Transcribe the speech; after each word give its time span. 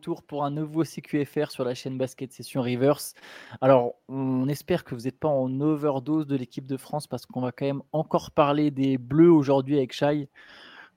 retour 0.00 0.22
pour 0.22 0.44
un 0.44 0.50
nouveau 0.50 0.82
CQFR 0.82 1.50
sur 1.50 1.62
la 1.62 1.74
chaîne 1.74 1.98
Basket 1.98 2.32
Session 2.32 2.62
Reverse. 2.62 3.12
Alors, 3.60 3.96
on 4.08 4.48
espère 4.48 4.82
que 4.82 4.94
vous 4.94 5.02
n'êtes 5.02 5.18
pas 5.18 5.28
en 5.28 5.60
overdose 5.60 6.26
de 6.26 6.36
l'équipe 6.36 6.64
de 6.64 6.78
France 6.78 7.06
parce 7.06 7.26
qu'on 7.26 7.42
va 7.42 7.52
quand 7.52 7.66
même 7.66 7.82
encore 7.92 8.30
parler 8.30 8.70
des 8.70 8.96
Bleus 8.96 9.30
aujourd'hui 9.30 9.76
avec 9.76 9.92
Shai. 9.92 10.30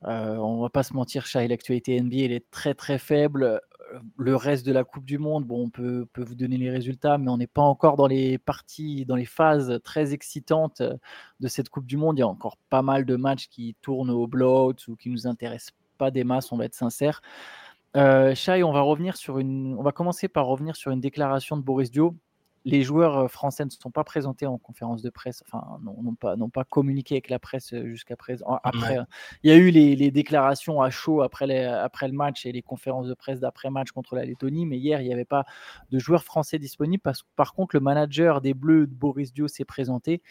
Euh, 0.05 0.38
on 0.38 0.62
va 0.62 0.70
pas 0.70 0.84
se 0.84 0.94
mentir, 0.94 1.26
Shai, 1.26 1.50
l'actualité 1.50 2.00
NBA, 2.00 2.16
elle 2.20 2.32
est 2.32 2.50
très 2.50 2.74
très 2.76 2.98
faible. 2.98 3.60
Le 4.16 4.38
reste 4.38 4.66
de 4.66 4.72
la 4.72 4.86
Coupe 4.86 5.04
du 5.04 5.18
Monde, 5.18 5.44
bon, 5.44 5.66
on 5.66 5.70
peut, 5.70 6.08
vous 6.16 6.36
donner 6.36 6.58
les 6.58 6.70
résultats, 6.70 7.18
mais 7.18 7.30
on 7.30 7.38
n'est 7.38 7.46
pas 7.46 7.62
encore 7.62 7.98
dans 7.98 8.08
les 8.08 8.38
parties, 8.38 9.06
dans 9.06 9.18
les 9.18 9.26
phases 9.26 9.82
très 9.84 10.13
excitantes 10.13 10.82
de 10.82 11.48
cette 11.49 11.68
Coupe 11.68 11.85
du 11.85 11.98
Monde. 11.98 12.18
Il 12.18 12.22
y 12.22 12.24
a 12.24 12.27
encore 12.27 12.55
pas 12.70 12.82
mal 12.82 13.04
de 13.04 13.18
matchs 13.18 13.49
qui 13.49 13.76
tournent 13.82 14.12
au 14.12 14.27
blowout 14.27 14.88
ou 14.88 14.96
qui 14.96 15.10
nous 15.10 15.27
intéressent 15.27 15.74
pas 15.98 16.10
des 16.10 16.24
masses, 16.24 16.54
on 16.54 16.58
va 16.58 16.66
être 16.66 16.74
sincère. 16.74 17.22
Euh, 17.96 18.34
on 18.48 18.72
va 18.72 18.82
revenir 18.82 19.18
sur 19.18 19.40
une, 19.40 19.76
on 19.78 19.84
va 19.84 19.92
commencer 19.92 20.28
par 20.28 20.48
revenir 20.48 20.76
sur 20.76 20.92
une 20.92 21.02
déclaration 21.02 21.58
de 21.58 21.62
Boris 21.62 21.92
Dio. 21.92 22.16
Les 22.66 22.82
joueurs 22.82 23.18
euh, 23.18 23.28
français 23.28 23.66
ne 23.66 23.70
se 23.70 23.78
sont 23.78 23.92
pas 23.92 24.06
présentés 24.06 24.48
en 24.48 24.58
conférence 24.58 25.02
de 25.02 25.10
presse, 25.10 25.44
enfin 25.46 25.80
n'ont 25.84 26.16
pas, 26.16 26.36
pas 26.52 26.64
communiqué 26.64 27.16
avec 27.16 27.30
la 27.30 27.38
presse 27.38 27.74
euh, 27.74 27.86
jusqu'à 27.88 28.16
présent. 28.16 28.60
Après, 28.64 28.98
il 29.44 29.52
y 29.52 29.54
a 29.54 29.58
eu 29.58 29.70
les, 29.70 30.12
déclarations 30.12 30.82
à 30.82 30.90
chaud 30.90 31.22
après, 31.22 31.66
après 31.66 32.08
le 32.08 32.14
match 32.14 32.46
et 32.46 32.52
les 32.52 32.62
conférences 32.62 33.08
de 33.08 33.14
presse 33.14 33.42
d'après-match 33.42 33.92
contre 33.92 34.16
la 34.16 34.26
Lettonie, 34.26 34.66
mais 34.66 34.78
hier 34.78 35.02
il 35.02 35.08
n'y 35.08 35.14
avait 35.14 35.26
pas 35.26 35.46
de 35.91 36.00
joueurs 36.00 36.24
français 36.24 36.58
disponibles. 36.58 37.04
par 37.36 37.54
contre, 37.54 37.76
le 37.76 37.82
manager 37.82 38.41
des 38.41 38.54
Bleus, 38.54 38.88
Boris 38.88 39.34
Dio, 39.34 39.48
s'est 39.48 39.66
présenté 39.66 40.22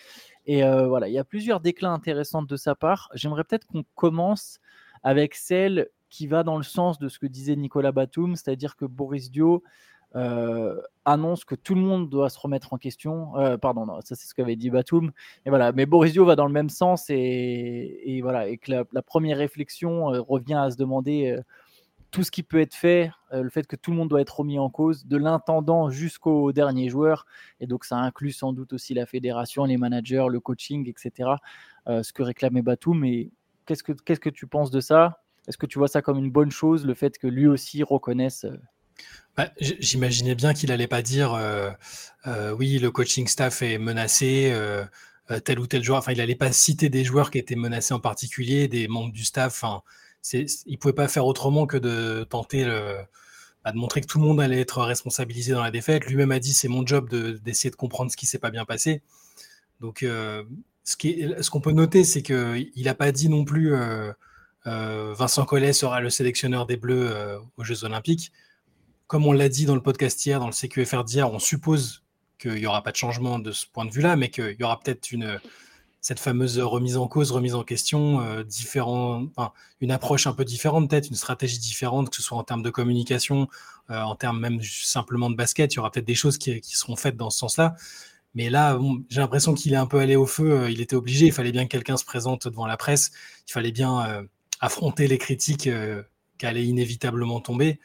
et 0.46 0.62
voilà, 0.62 1.08
il 1.08 1.14
y 1.14 1.18
a 1.18 1.24
plusieurs 1.24 1.60
déclins 1.60 1.92
intéressants 1.92 2.42
de 2.42 2.56
sa 2.56 2.74
part. 2.74 3.10
J'aimerais 3.14 3.44
peut-être 3.44 3.66
qu'on 3.66 3.84
commence 3.94 4.58
avec 5.02 5.34
celle 5.34 5.90
qui 6.12 6.26
va 6.26 6.42
dans 6.42 6.58
le 6.58 6.62
sens 6.62 6.98
de 6.98 7.08
ce 7.08 7.18
que 7.18 7.26
disait 7.26 7.56
Nicolas 7.56 7.90
Batum, 7.90 8.36
c'est-à-dire 8.36 8.76
que 8.76 8.84
Boris 8.84 9.30
Dio 9.30 9.62
euh, 10.14 10.78
annonce 11.06 11.46
que 11.46 11.54
tout 11.54 11.74
le 11.74 11.80
monde 11.80 12.10
doit 12.10 12.28
se 12.28 12.38
remettre 12.38 12.74
en 12.74 12.76
question. 12.76 13.34
Euh, 13.38 13.56
pardon, 13.56 13.86
ça 14.04 14.14
c'est 14.14 14.28
ce 14.28 14.34
qu'avait 14.34 14.56
dit 14.56 14.68
Batum. 14.68 15.10
Et 15.46 15.48
voilà, 15.48 15.72
mais 15.72 15.86
Boris 15.86 16.12
Dio 16.12 16.26
va 16.26 16.36
dans 16.36 16.46
le 16.46 16.52
même 16.52 16.68
sens 16.68 17.06
et, 17.08 18.20
voilà, 18.22 18.46
et 18.46 18.58
que 18.58 18.70
la, 18.70 19.02
première 19.02 19.38
réflexion 19.38 20.12
euh, 20.12 20.20
revient 20.20 20.60
à 20.66 20.70
se 20.70 20.76
demander 20.76 21.34
tout 22.10 22.22
ce 22.22 22.30
qui 22.30 22.42
peut 22.42 22.60
être 22.60 22.74
fait, 22.74 23.10
le 23.32 23.48
fait 23.48 23.66
que 23.66 23.74
tout 23.74 23.90
le 23.90 23.96
monde 23.96 24.10
doit 24.10 24.20
être 24.20 24.38
remis 24.40 24.58
en 24.58 24.68
cause, 24.68 25.06
de 25.06 25.16
l'intendant 25.16 25.88
jusqu'au 25.88 26.52
dernier 26.52 26.90
joueur. 26.90 27.24
Et 27.58 27.66
donc 27.66 27.86
ça 27.86 27.96
inclut 27.96 28.32
sans 28.32 28.52
doute 28.52 28.74
aussi 28.74 28.92
la 28.92 29.06
fédération, 29.06 29.64
les 29.64 29.78
managers, 29.78 30.26
le 30.28 30.40
coaching, 30.40 30.86
etc. 30.90 31.30
ce 31.86 32.12
que 32.12 32.22
réclamait 32.22 32.60
Batum. 32.60 32.98
Mais 32.98 33.30
qu'est-ce 33.64 33.82
que 33.82 33.92
qu'est-ce 33.92 34.20
que 34.20 34.28
tu 34.28 34.46
penses 34.46 34.70
de 34.70 34.80
ça? 34.80 35.22
Est-ce 35.48 35.58
que 35.58 35.66
tu 35.66 35.78
vois 35.78 35.88
ça 35.88 36.02
comme 36.02 36.18
une 36.18 36.30
bonne 36.30 36.50
chose, 36.50 36.86
le 36.86 36.94
fait 36.94 37.18
que 37.18 37.26
lui 37.26 37.46
aussi 37.46 37.82
reconnaisse 37.82 38.44
euh, 38.44 38.56
bah, 39.36 39.50
J'imaginais 39.60 40.34
bien 40.34 40.54
qu'il 40.54 40.68
n'allait 40.68 40.86
pas 40.86 41.02
dire 41.02 41.34
euh, 41.34 41.70
euh, 42.26 42.52
oui, 42.52 42.78
le 42.78 42.90
coaching 42.90 43.26
staff 43.26 43.62
est 43.62 43.78
menacé, 43.78 44.54
tel 45.44 45.58
ou 45.58 45.66
tel 45.66 45.82
joueur. 45.82 45.98
Enfin, 45.98 46.12
il 46.12 46.18
n'allait 46.18 46.36
pas 46.36 46.52
citer 46.52 46.88
des 46.88 47.04
joueurs 47.04 47.30
qui 47.30 47.38
étaient 47.38 47.56
menacés 47.56 47.94
en 47.94 48.00
particulier, 48.00 48.68
des 48.68 48.86
membres 48.86 49.12
du 49.12 49.24
staff. 49.24 49.64
Enfin, 49.64 49.82
il 50.32 50.46
ne 50.68 50.76
pouvait 50.76 50.94
pas 50.94 51.08
faire 51.08 51.26
autrement 51.26 51.66
que 51.66 51.76
de 51.76 52.24
tenter 52.24 52.64
bah, 53.64 53.72
de 53.72 53.76
montrer 53.76 54.00
que 54.00 54.06
tout 54.06 54.18
le 54.18 54.24
monde 54.24 54.40
allait 54.40 54.60
être 54.60 54.82
responsabilisé 54.82 55.52
dans 55.52 55.62
la 55.62 55.70
défaite. 55.70 56.06
Lui-même 56.06 56.32
a 56.32 56.38
dit 56.38 56.52
c'est 56.52 56.68
mon 56.68 56.86
job 56.86 57.08
d'essayer 57.42 57.70
de, 57.70 57.76
comprendre 57.76 58.12
ce 58.12 58.16
qui 58.16 58.26
s'est 58.26 58.38
pas 58.38 58.50
bien 58.50 58.64
passé. 58.64 59.02
Donc, 59.80 60.00
ce 60.04 61.50
qu'on 61.50 61.60
peut 61.60 61.72
noter, 61.72 62.04
c'est 62.04 62.22
qu'il 62.22 62.84
n'a 62.84 62.94
pas 62.94 63.10
dit 63.10 63.28
non 63.28 63.44
plus 63.44 63.74
Vincent 64.64 65.44
Collet 65.44 65.72
sera 65.72 66.00
le 66.00 66.10
sélectionneur 66.10 66.66
des 66.66 66.76
Bleus 66.76 67.10
euh, 67.10 67.38
aux 67.56 67.64
Jeux 67.64 67.84
Olympiques. 67.84 68.32
Comme 69.06 69.26
on 69.26 69.32
l'a 69.32 69.48
dit 69.48 69.66
dans 69.66 69.74
le 69.74 69.82
podcast 69.82 70.24
hier, 70.24 70.40
dans 70.40 70.46
le 70.46 70.52
CQFR 70.52 71.04
d'hier, 71.04 71.30
on 71.32 71.38
suppose 71.38 72.02
qu'il 72.38 72.54
n'y 72.54 72.66
aura 72.66 72.82
pas 72.82 72.92
de 72.92 72.96
changement 72.96 73.38
de 73.38 73.52
ce 73.52 73.66
point 73.66 73.84
de 73.84 73.90
vue-là, 73.90 74.16
mais 74.16 74.30
qu'il 74.30 74.56
y 74.58 74.64
aura 74.64 74.78
peut-être 74.80 75.10
une 75.12 75.38
cette 76.00 76.18
fameuse 76.18 76.58
remise 76.58 76.96
en 76.96 77.06
cause, 77.06 77.30
remise 77.30 77.54
en 77.54 77.62
question, 77.62 78.20
euh, 78.22 78.42
une 79.80 79.90
approche 79.92 80.26
un 80.26 80.32
peu 80.32 80.44
différente, 80.44 80.90
peut-être 80.90 81.08
une 81.08 81.14
stratégie 81.14 81.60
différente, 81.60 82.10
que 82.10 82.16
ce 82.16 82.22
soit 82.22 82.36
en 82.36 82.42
termes 82.42 82.62
de 82.64 82.70
communication, 82.70 83.46
en 83.88 84.16
termes 84.16 84.40
même 84.40 84.60
simplement 84.62 85.30
de 85.30 85.36
basket. 85.36 85.74
Il 85.74 85.76
y 85.76 85.78
aura 85.78 85.92
peut-être 85.92 86.06
des 86.06 86.16
choses 86.16 86.38
qui, 86.38 86.60
seront 86.64 86.96
faites 86.96 87.16
dans 87.16 87.30
ce 87.30 87.38
sens-là. 87.38 87.76
Mais 88.34 88.50
là, 88.50 88.80
j'ai 89.10 89.20
l'impression 89.20 89.54
qu'il 89.54 89.74
est 89.74 89.76
un 89.76 89.86
peu 89.86 90.00
allé 90.00 90.16
au 90.16 90.26
feu. 90.26 90.68
Il 90.72 90.80
était 90.80 90.96
obligé. 90.96 91.26
Il 91.26 91.32
fallait 91.32 91.52
bien 91.52 91.66
que 91.66 91.70
quelqu'un 91.70 91.96
se 91.96 92.04
présente 92.04 92.48
devant 92.48 92.66
la 92.66 92.76
presse. 92.76 93.12
Il 93.46 93.52
fallait 93.52 93.70
bien 93.70 94.26
affronter 94.62 95.08
les 95.08 95.18
critiques 95.18 95.66
euh, 95.66 96.02
qui 96.38 96.46
allaient 96.46 96.64
inévitablement 96.64 97.40
tomber. 97.40 97.80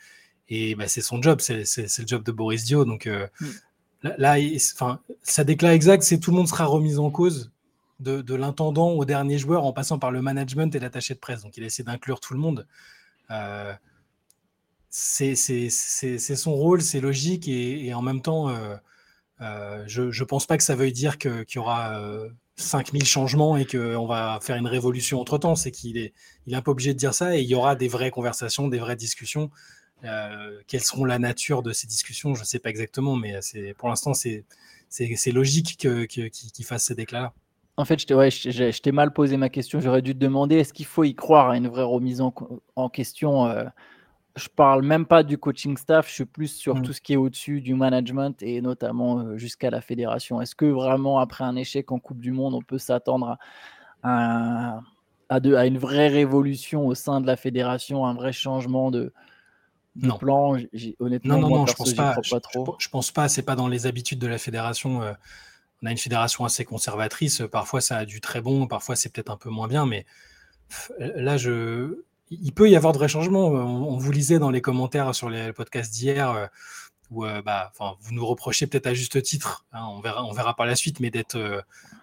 Et 0.48 0.76
bah, 0.76 0.88
c'est 0.88 1.02
son 1.02 1.22
job, 1.22 1.42
c'est 1.42 1.66
le 1.78 2.08
job 2.08 2.24
de 2.24 2.32
Boris 2.32 2.64
Dio. 2.64 2.86
Donc 2.86 3.08
euh, 3.08 3.28
mm. 3.42 4.10
là, 4.18 4.38
enfin, 4.76 5.02
sa 5.24 5.44
déclat 5.44 5.74
exact, 5.74 6.04
c'est 6.04 6.20
tout 6.20 6.32
le 6.32 6.38
monde 6.38 6.48
sera 6.48 6.66
remis 6.66 6.98
en 6.98 7.12
cause, 7.12 7.52
de, 8.00 8.36
l'intendant 8.36 8.92
au 8.92 9.04
dernier 9.04 9.40
joueur, 9.40 9.66
en 9.66 9.74
passant 9.74 9.98
par 9.98 10.12
le 10.12 10.22
management 10.22 10.74
et 10.76 10.80
l'attaché 10.80 11.16
de 11.16 11.20
presse. 11.20 11.42
Donc 11.42 11.58
il 11.58 11.64
a 11.64 11.66
essayé 11.66 11.84
d'inclure 11.84 12.20
tout 12.22 12.34
le 12.34 12.40
monde. 12.40 12.68
Euh, 13.32 13.74
c'est 14.90 15.36
son 15.36 16.54
rôle, 16.54 16.82
c'est 16.82 17.02
logique, 17.02 17.48
et, 17.48 17.94
en 17.94 18.02
même 18.02 18.22
temps, 18.22 18.50
je 19.40 20.02
ne 20.02 20.24
pense 20.24 20.46
pas 20.46 20.58
que 20.58 20.64
ça 20.64 20.76
veuille 20.76 20.94
dire 20.94 21.18
qu'il 21.18 21.46
y 21.56 21.58
aura 21.58 22.00
5000 22.58 23.06
changements 23.06 23.56
et 23.56 23.66
qu'on 23.66 24.06
va 24.06 24.40
faire 24.42 24.58
une 24.58 24.68
révolution 24.68 25.22
entre 25.22 25.38
temps. 25.38 25.56
C'est 25.56 25.72
qu'il 25.72 25.98
est, 25.98 26.14
il 26.46 26.54
est 26.54 26.58
un 26.58 26.62
peu 26.62 26.72
obligé 26.72 26.94
de 26.94 27.00
dire 27.00 27.14
ça 27.14 27.38
et 27.38 27.42
il 27.42 27.48
y 27.48 27.56
aura 27.56 27.76
des 27.76 27.88
vraies 27.88 28.12
conversations, 28.12 28.68
des 28.68 28.80
vraies 28.80 28.96
discussions. 28.96 29.50
Euh, 30.04 30.60
quelles 30.68 30.84
seront 30.84 31.06
la 31.06 31.20
nature 31.20 31.64
de 31.64 31.72
ces 31.72 31.88
discussions 31.88 32.36
Je 32.36 32.42
ne 32.42 32.46
sais 32.46 32.60
pas 32.60 32.70
exactement, 32.70 33.16
mais 33.16 33.42
c'est, 33.42 33.74
pour 33.76 33.90
l'instant, 33.90 34.14
c'est, 34.14 34.44
c'est, 34.90 35.32
logique 35.32 35.78
qu'il 35.78 36.66
fasse 36.66 36.86
ces 36.86 36.96
déclats-là. 36.96 37.34
En 37.78 37.86
fait, 37.86 38.00
je 38.00 38.80
t'ai, 38.80 38.92
mal 38.92 39.14
posé 39.14 39.38
ma 39.38 39.50
question. 39.50 39.80
J'aurais 39.80 40.02
dû 40.02 40.14
te 40.14 40.20
demander 40.20 40.56
est-ce 40.56 40.74
qu'il 40.74 40.86
faut 40.86 41.04
y 41.04 41.14
croire 41.14 41.52
à 41.52 41.58
une 41.58 41.68
vraie 41.68 41.84
remise 41.84 42.22
en, 42.22 42.34
en 42.76 42.90
question 42.90 43.46
euh, 43.46 43.66
je 44.38 44.50
parle 44.50 44.84
même 44.84 45.06
pas 45.06 45.24
du 45.24 45.38
coaching 45.38 45.76
staff, 45.78 46.08
je 46.08 46.14
suis 46.14 46.26
plus 46.26 46.48
sur 46.48 46.76
mmh. 46.76 46.82
tout 46.84 46.94
ce 46.94 47.02
qui 47.02 47.14
est 47.14 47.18
au-dessus 47.18 47.60
du 47.60 47.74
management 47.74 48.42
et 48.44 48.62
notamment 48.62 49.20
euh, 49.20 49.38
jusqu'à 49.38 49.70
la 49.70 49.82
fédération. 49.82 50.40
Est-ce 50.42 50.56
que 50.56 50.66
vraiment, 50.66 51.20
après 51.20 51.44
un 51.44 51.56
échec 51.56 51.92
en 51.92 52.00
Coupe 52.00 52.20
du 52.20 52.32
Monde, 52.32 52.54
on 52.54 52.62
peut 52.62 52.78
s'attendre 52.78 53.38
à, 54.04 54.80
à, 55.30 55.66
une 55.66 55.80
vraie 55.80 56.08
révolution 56.08 56.86
au 56.86 56.94
sein 56.94 57.20
de 57.20 57.28
la 57.28 57.36
fédération, 57.36 58.06
un 58.06 58.14
vrai 58.14 58.32
changement 58.32 58.92
de, 58.92 59.12
plan? 60.20 60.56
Honnêtement, 61.00 61.38
non, 61.40 61.50
non, 61.50 61.66
je 61.66 61.74
pense 61.74 61.94
pas. 61.94 62.16
je, 62.22 62.36
trop. 62.36 62.76
Je, 62.80 62.90
pense 62.90 63.12
pas. 63.12 63.28
C'est 63.28 63.44
pas 63.44 63.56
dans 63.56 63.68
les 63.68 63.88
habitudes 63.88 64.20
de 64.20 64.28
la 64.28 64.38
fédération. 64.38 65.02
Euh, 65.02 65.14
on 65.82 65.88
a 65.88 65.92
une 65.92 65.98
fédération 65.98 66.46
assez 66.46 66.64
conservatrice. 66.64 67.42
Parfois, 67.52 67.82
ça 67.82 67.98
a 67.98 68.06
du 68.06 68.22
très 68.22 68.42
bon. 68.42 68.68
Parfois, 68.68 68.96
c'est 68.96 69.12
peut-être 69.12 69.32
un 69.32 69.38
peu 69.38 69.50
moins 69.50 69.68
bien. 69.68 69.88
Mais 69.88 70.06
là, 71.00 71.38
je 71.38 72.04
il 72.30 72.54
peut 72.54 72.70
y 72.70 72.76
avoir 72.76 72.94
de 72.94 72.98
vrais 72.98 73.08
changements. 73.08 73.48
On, 73.48 73.98
vous 73.98 74.12
lisait 74.12 74.40
dans 74.40 74.50
les 74.50 74.62
commentaires 74.62 75.14
sur 75.16 75.30
les 75.30 75.54
podcasts 75.54 75.94
d'hier 75.94 76.32
euh, 76.32 76.48
où 77.10 77.26
euh, 77.26 77.42
bah, 77.42 77.72
vous 77.80 78.14
nous 78.14 78.26
reprochez 78.26 78.68
peut-être 78.68 78.88
à 78.88 78.94
juste 78.94 79.22
titre, 79.24 79.66
hein, 79.72 79.86
on, 79.86 80.02
verra, 80.02 80.56
par 80.56 80.66
la 80.66 80.76
suite, 80.76 81.00
mais 81.00 81.10
d'être, 81.10 81.38
euh, 81.38 81.62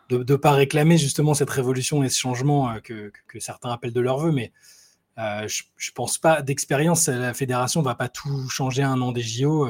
de 0.08 0.24
ne 0.26 0.36
pas 0.36 0.52
réclamer 0.52 0.96
justement 0.96 1.34
cette 1.34 1.50
révolution 1.50 2.02
et 2.02 2.08
ce 2.08 2.18
changement 2.18 2.78
que, 2.82 3.12
certains 3.38 3.70
appellent 3.70 3.92
de 3.92 4.00
leur 4.00 4.18
vœu. 4.18 4.32
Mais 4.32 4.52
je 5.16 5.62
ne 5.62 5.94
pense 5.94 6.18
pas, 6.18 6.42
d'expérience, 6.42 7.08
la 7.08 7.34
fédération 7.34 7.80
ne 7.80 7.84
va 7.84 7.94
pas 7.94 8.08
tout 8.08 8.48
changer 8.48 8.82
un 8.82 9.00
an 9.02 9.12
des 9.12 9.22
JO. 9.22 9.68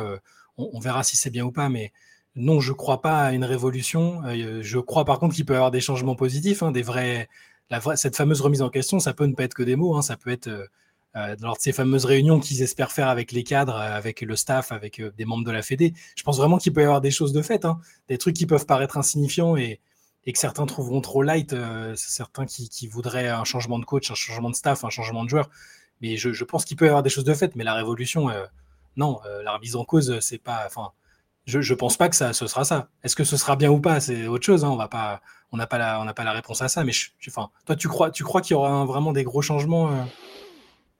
On, 0.57 0.79
verra 0.79 1.03
si 1.03 1.17
c'est 1.17 1.31
bien 1.31 1.45
ou 1.45 1.53
pas, 1.53 1.69
mais 1.69 1.93
non, 2.37 2.61
je 2.61 2.71
ne 2.71 2.77
crois 2.77 3.01
pas 3.01 3.25
à 3.25 3.33
une 3.33 3.45
révolution. 3.45 4.23
je 4.61 4.79
crois 4.79 5.05
par 5.05 5.19
contre 5.19 5.35
qu'il 5.35 5.45
peut 5.45 5.55
y 5.55 5.57
avoir 5.57 5.73
des 5.73 5.81
changements 5.81 6.17
positifs, 6.17 6.63
hein, 6.63 6.71
des 6.71 6.83
vrais 6.83 7.29
cette 7.97 8.17
fameuse 8.17 8.41
remise 8.41 8.63
en 8.63 8.71
question, 8.71 9.01
ça 9.01 9.15
peut 9.15 9.27
ne 9.27 9.35
pas 9.35 9.45
être 9.45 9.55
que 9.55 9.63
des 9.63 9.77
mots, 9.77 9.97
hein, 9.97 10.03
ça 10.03 10.17
peut 10.17 10.31
être 10.31 10.49
euh, 10.49 10.67
euh, 11.17 11.37
lors 11.41 11.57
de 11.57 11.61
ces 11.61 11.73
fameuses 11.73 12.05
réunions 12.05 12.41
qu'ils 12.41 12.63
espèrent 12.63 12.93
faire 12.93 13.09
avec 13.09 13.33
les 13.33 13.45
cadres, 13.45 13.77
euh, 13.77 13.97
avec 13.97 14.21
le 14.21 14.37
staff, 14.37 14.73
avec 14.73 15.01
des 15.17 15.25
membres 15.25 15.45
de 15.45 15.51
la 15.51 15.63
Fédé. 15.63 15.95
Je 16.17 16.23
pense 16.23 16.39
vraiment 16.39 16.59
qu'il 16.59 16.73
peut 16.73 16.83
y 16.83 16.85
avoir 16.85 17.01
des 17.01 17.11
choses 17.11 17.33
de 17.33 17.43
fait, 17.43 17.65
hein, 17.65 17.79
des 18.09 18.19
trucs 18.19 18.37
qui 18.37 18.47
peuvent 18.47 18.67
paraître 18.67 18.99
insignifiants 18.99 19.57
et, 19.57 19.81
que 20.27 20.39
certains 20.39 20.65
trouveront 20.65 21.03
trop 21.03 21.23
light, 21.23 21.55
certains 21.97 22.47
qui, 22.47 22.87
voudraient 22.87 23.29
un 23.29 23.45
changement 23.45 23.79
de 23.79 23.85
coach, 23.85 24.11
un 24.11 24.15
changement 24.15 24.49
de 24.49 24.55
staff, 24.55 24.83
un 24.83 24.89
changement 24.89 25.23
de 25.23 25.29
joueur. 25.29 25.51
Mais 26.01 26.17
je, 26.17 26.45
pense 26.45 26.65
qu'il 26.65 26.79
peut 26.79 26.87
y 26.87 26.89
avoir 26.89 27.03
des 27.03 27.11
choses 27.11 27.25
de 27.25 27.35
fait, 27.35 27.55
mais 27.57 27.63
la 27.63 27.75
révolution, 27.75 28.31
non, 28.97 29.21
la 29.45 29.53
remise 29.53 29.77
en 29.77 29.85
cause, 29.85 30.19
c'est 30.21 30.39
pas. 30.39 30.63
Enfin, 30.67 30.93
je, 31.47 31.59
ne 31.59 31.75
pense 31.75 31.97
pas 31.97 32.09
que 32.09 32.17
ça, 32.17 32.33
ce 32.33 32.47
sera 32.47 32.65
ça. 32.65 32.89
Est-ce 33.03 33.17
que 33.17 33.25
ce 33.25 33.37
sera 33.37 33.57
bien 33.57 33.71
ou 33.71 33.81
pas 33.81 34.01
C'est 34.01 34.27
autre 34.27 34.45
chose. 34.45 34.65
Hein, 34.65 34.71
on 34.71 34.77
va 34.77 34.89
pas, 34.89 35.21
on 35.53 35.57
n'a 35.57 35.67
pas 35.67 35.79
la, 35.79 36.01
on 36.01 36.05
n'a 36.05 36.15
pas 36.15 36.25
la 36.25 36.33
réponse 36.33 36.63
à 36.63 36.69
ça. 36.69 36.85
Mais 36.85 36.93
enfin, 37.29 37.51
toi, 37.67 37.77
tu 37.77 37.89
crois, 37.89 38.11
tu 38.11 38.25
crois 38.25 38.41
qu'il 38.41 38.55
y 38.55 38.57
aura 38.57 38.85
vraiment 38.85 39.13
des 39.13 39.25
gros 39.25 39.43
changements 39.43 39.91
euh? 39.93 40.03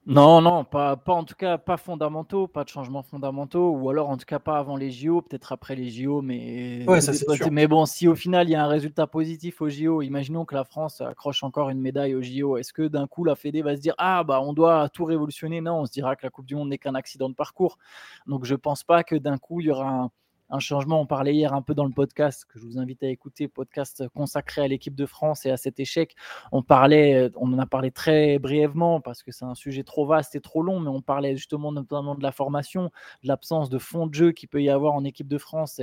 Non, 0.07 0.39
non, 0.39 0.63
pas, 0.63 0.97
pas 0.97 1.13
en 1.13 1.23
tout 1.23 1.33
cas 1.33 1.57
pas 1.57 1.77
fondamentaux, 1.77 2.47
pas 2.47 2.63
de 2.63 2.69
changements 2.69 3.01
fondamentaux, 3.01 3.71
ou 3.71 3.89
alors 3.89 4.09
en 4.09 4.17
tout 4.17 4.25
cas 4.25 4.37
pas 4.37 4.59
avant 4.59 4.77
les 4.77 4.91
JO, 4.91 5.23
peut-être 5.23 5.51
après 5.51 5.75
les 5.75 5.89
JO, 5.89 6.21
mais, 6.21 6.87
Ouais, 6.87 7.01
ça 7.01 7.11
c'est 7.11 7.27
sûr. 7.27 7.51
mais 7.51 7.65
bon, 7.65 7.87
si 7.87 8.07
au 8.07 8.13
final 8.13 8.47
il 8.47 8.51
y 8.51 8.55
a 8.55 8.63
un 8.63 8.67
résultat 8.67 9.07
positif 9.07 9.61
aux 9.61 9.69
JO, 9.69 10.03
imaginons 10.03 10.45
que 10.45 10.53
la 10.53 10.63
France 10.63 11.01
accroche 11.01 11.41
encore 11.41 11.71
une 11.71 11.81
médaille 11.81 12.13
aux 12.13 12.21
JO, 12.21 12.57
est-ce 12.57 12.71
que 12.71 12.87
d'un 12.87 13.07
coup 13.07 13.23
la 13.23 13.33
Fédé 13.35 13.63
va 13.63 13.75
se 13.75 13.81
dire 13.81 13.95
ah 13.97 14.23
bah 14.23 14.41
on 14.41 14.53
doit 14.53 14.89
tout 14.89 15.05
révolutionner? 15.05 15.59
Non, 15.59 15.79
on 15.79 15.85
se 15.87 15.91
dira 15.91 16.15
que 16.15 16.23
la 16.23 16.29
Coupe 16.29 16.45
du 16.45 16.53
Monde 16.53 16.69
n'est 16.69 16.77
qu'un 16.77 16.93
accident 16.93 17.27
de 17.27 17.33
parcours. 17.33 17.79
Donc 18.27 18.45
je 18.45 18.53
pense 18.53 18.83
pas 18.83 19.03
que 19.03 19.15
d'un 19.15 19.39
coup 19.39 19.59
il 19.59 19.67
y 19.67 19.71
aura 19.71 19.89
un, 19.89 20.11
un 20.49 20.59
changement. 20.59 21.01
On 21.01 21.05
parlait 21.05 21.33
hier 21.33 21.53
un 21.53 21.61
peu 21.61 21.73
dans 21.73 21.85
le 21.85 21.91
podcast 21.91 22.45
que 22.45 22.59
je 22.59 22.65
vous 22.65 22.77
invite 22.77 23.03
à 23.03 23.07
écouter, 23.07 23.47
podcast 23.47 24.03
consacré 24.13 24.61
à 24.61 24.67
l'équipe 24.67 24.95
de 24.95 25.05
France 25.05 25.45
et 25.45 25.51
à 25.51 25.57
cet 25.57 25.79
échec. 25.79 26.15
On 26.51 26.61
parlait, 26.61 27.31
on 27.35 27.51
en 27.53 27.59
a 27.59 27.65
parlé 27.65 27.91
très 27.91 28.39
brièvement 28.39 29.01
parce 29.01 29.23
que 29.23 29.31
c'est 29.31 29.45
un 29.45 29.55
sujet 29.55 29.83
trop 29.83 30.05
vaste 30.05 30.35
et 30.35 30.41
trop 30.41 30.61
long, 30.61 30.79
mais 30.79 30.89
on 30.89 31.01
parlait 31.01 31.35
justement 31.35 31.71
notamment 31.71 32.15
de 32.15 32.23
la 32.23 32.31
formation, 32.31 32.85
de 33.23 33.27
l'absence 33.27 33.69
de 33.69 33.77
fond 33.77 34.07
de 34.07 34.13
jeu 34.13 34.31
qu'il 34.31 34.49
peut 34.49 34.61
y 34.61 34.69
avoir 34.69 34.93
en 34.93 35.03
équipe 35.03 35.27
de 35.27 35.37
France. 35.37 35.81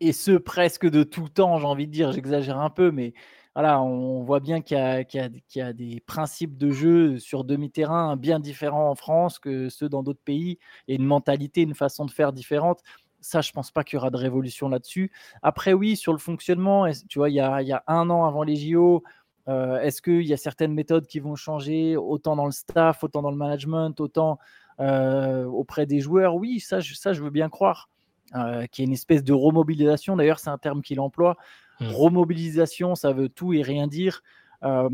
Et, 0.00 0.12
ce 0.12 0.32
presque 0.32 0.88
de 0.88 1.02
tout 1.02 1.28
temps, 1.28 1.58
j'ai 1.58 1.66
envie 1.66 1.86
de 1.86 1.92
dire, 1.92 2.12
j'exagère 2.12 2.58
un 2.60 2.70
peu, 2.70 2.92
mais 2.92 3.14
voilà, 3.54 3.82
on 3.82 4.22
voit 4.22 4.38
bien 4.38 4.60
qu'il 4.60 4.76
y, 4.76 5.60
a 5.60 5.72
des 5.72 6.00
principes 6.06 6.56
de 6.56 6.70
jeu 6.70 7.18
sur 7.18 7.42
demi-terrain 7.42 8.16
bien 8.16 8.38
différents 8.38 8.88
en 8.90 8.94
France 8.94 9.40
que 9.40 9.68
ceux 9.68 9.88
dans 9.88 10.04
d'autres 10.04 10.22
pays 10.24 10.58
et 10.86 10.94
une 10.94 11.04
mentalité, 11.04 11.62
une 11.62 11.74
façon 11.74 12.04
de 12.04 12.12
faire 12.12 12.32
différente. 12.32 12.82
Ça, 13.20 13.40
je 13.40 13.52
pense 13.52 13.70
pas 13.70 13.84
qu'il 13.84 13.96
y 13.96 13.98
aura 13.98 14.10
de 14.10 14.16
révolution 14.16 14.68
là-dessus. 14.68 15.10
Après, 15.42 15.72
oui, 15.72 15.96
sur 15.96 16.12
le 16.12 16.18
fonctionnement, 16.18 16.86
tu 17.08 17.18
vois, 17.18 17.30
il 17.30 17.34
y 17.34 17.40
a, 17.40 17.82
un 17.86 18.10
an 18.10 18.24
avant 18.24 18.42
les 18.42 18.56
JO, 18.56 19.02
euh, 19.48 19.80
est-ce 19.80 20.02
qu'il 20.02 20.26
y 20.26 20.32
a 20.32 20.36
certaines 20.36 20.74
méthodes 20.74 21.06
qui 21.06 21.20
vont 21.20 21.34
changer, 21.34 21.96
autant 21.96 22.36
dans 22.36 22.44
le 22.44 22.52
staff, 22.52 23.02
autant 23.02 23.22
dans 23.22 23.30
le 23.30 23.36
management, 23.36 23.98
autant 24.00 24.38
euh, 24.80 25.44
auprès 25.44 25.86
des 25.86 26.00
joueurs? 26.00 26.36
Oui, 26.36 26.60
ça, 26.60 26.80
je, 26.80 26.94
ça, 26.94 27.12
je 27.12 27.22
veux 27.22 27.30
bien 27.30 27.48
croire. 27.48 27.88
Euh, 28.34 28.66
qu'il 28.66 28.82
y 28.82 28.84
ait 28.84 28.88
une 28.88 28.92
espèce 28.92 29.24
de 29.24 29.32
remobilisation. 29.32 30.14
D'ailleurs, 30.14 30.38
c'est 30.38 30.50
un 30.50 30.58
terme 30.58 30.82
qu'il 30.82 31.00
emploie. 31.00 31.38
Mmh. 31.80 31.86
Remobilisation, 31.88 32.94
ça 32.94 33.12
veut 33.12 33.30
tout 33.30 33.54
et 33.54 33.62
rien 33.62 33.86
dire. 33.86 34.22
à 34.60 34.88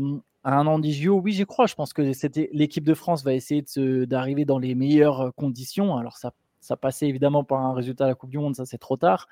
un 0.45 0.67
an 0.67 0.79
des 0.79 0.91
JO, 0.91 1.19
oui, 1.19 1.33
j'y 1.33 1.45
crois. 1.45 1.65
Je 1.65 1.75
pense 1.75 1.91
que 1.91 2.01
l'équipe 2.53 2.85
de 2.85 2.93
France 2.93 3.25
va 3.25 3.33
essayer 3.33 3.65
d'arriver 4.05 4.45
dans 4.45 4.59
les 4.59 4.73
meilleures 4.73 5.33
conditions. 5.35 5.97
Alors, 5.97 6.15
ça 6.15 6.31
ça 6.65 6.75
passait 6.75 7.07
évidemment 7.07 7.43
par 7.43 7.59
un 7.59 7.73
résultat 7.73 8.05
à 8.05 8.07
la 8.07 8.15
Coupe 8.15 8.31
du 8.31 8.39
Monde, 8.39 8.55
ça 8.55 8.65
c'est 8.65 8.79
trop 8.79 8.97
tard. 8.97 9.27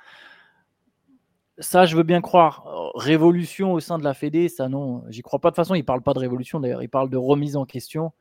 Ça, 1.59 1.85
je 1.85 1.95
veux 1.95 2.03
bien 2.03 2.21
croire. 2.21 2.91
Révolution 2.95 3.74
au 3.74 3.80
sein 3.80 3.97
de 3.97 4.03
la 4.03 4.13
Fédé, 4.13 4.50
ça 4.50 4.69
non, 4.69 5.03
j'y 5.09 5.21
crois 5.21 5.39
pas. 5.39 5.50
De 5.50 5.51
toute 5.51 5.57
façon, 5.57 5.75
il 5.75 5.83
parle 5.83 6.01
pas 6.01 6.13
de 6.13 6.19
révolution 6.19 6.59
d'ailleurs, 6.59 6.83
il 6.83 6.89
parle 6.89 7.09
de 7.09 7.18
remise 7.18 7.56
en 7.56 7.65
question. 7.65 8.12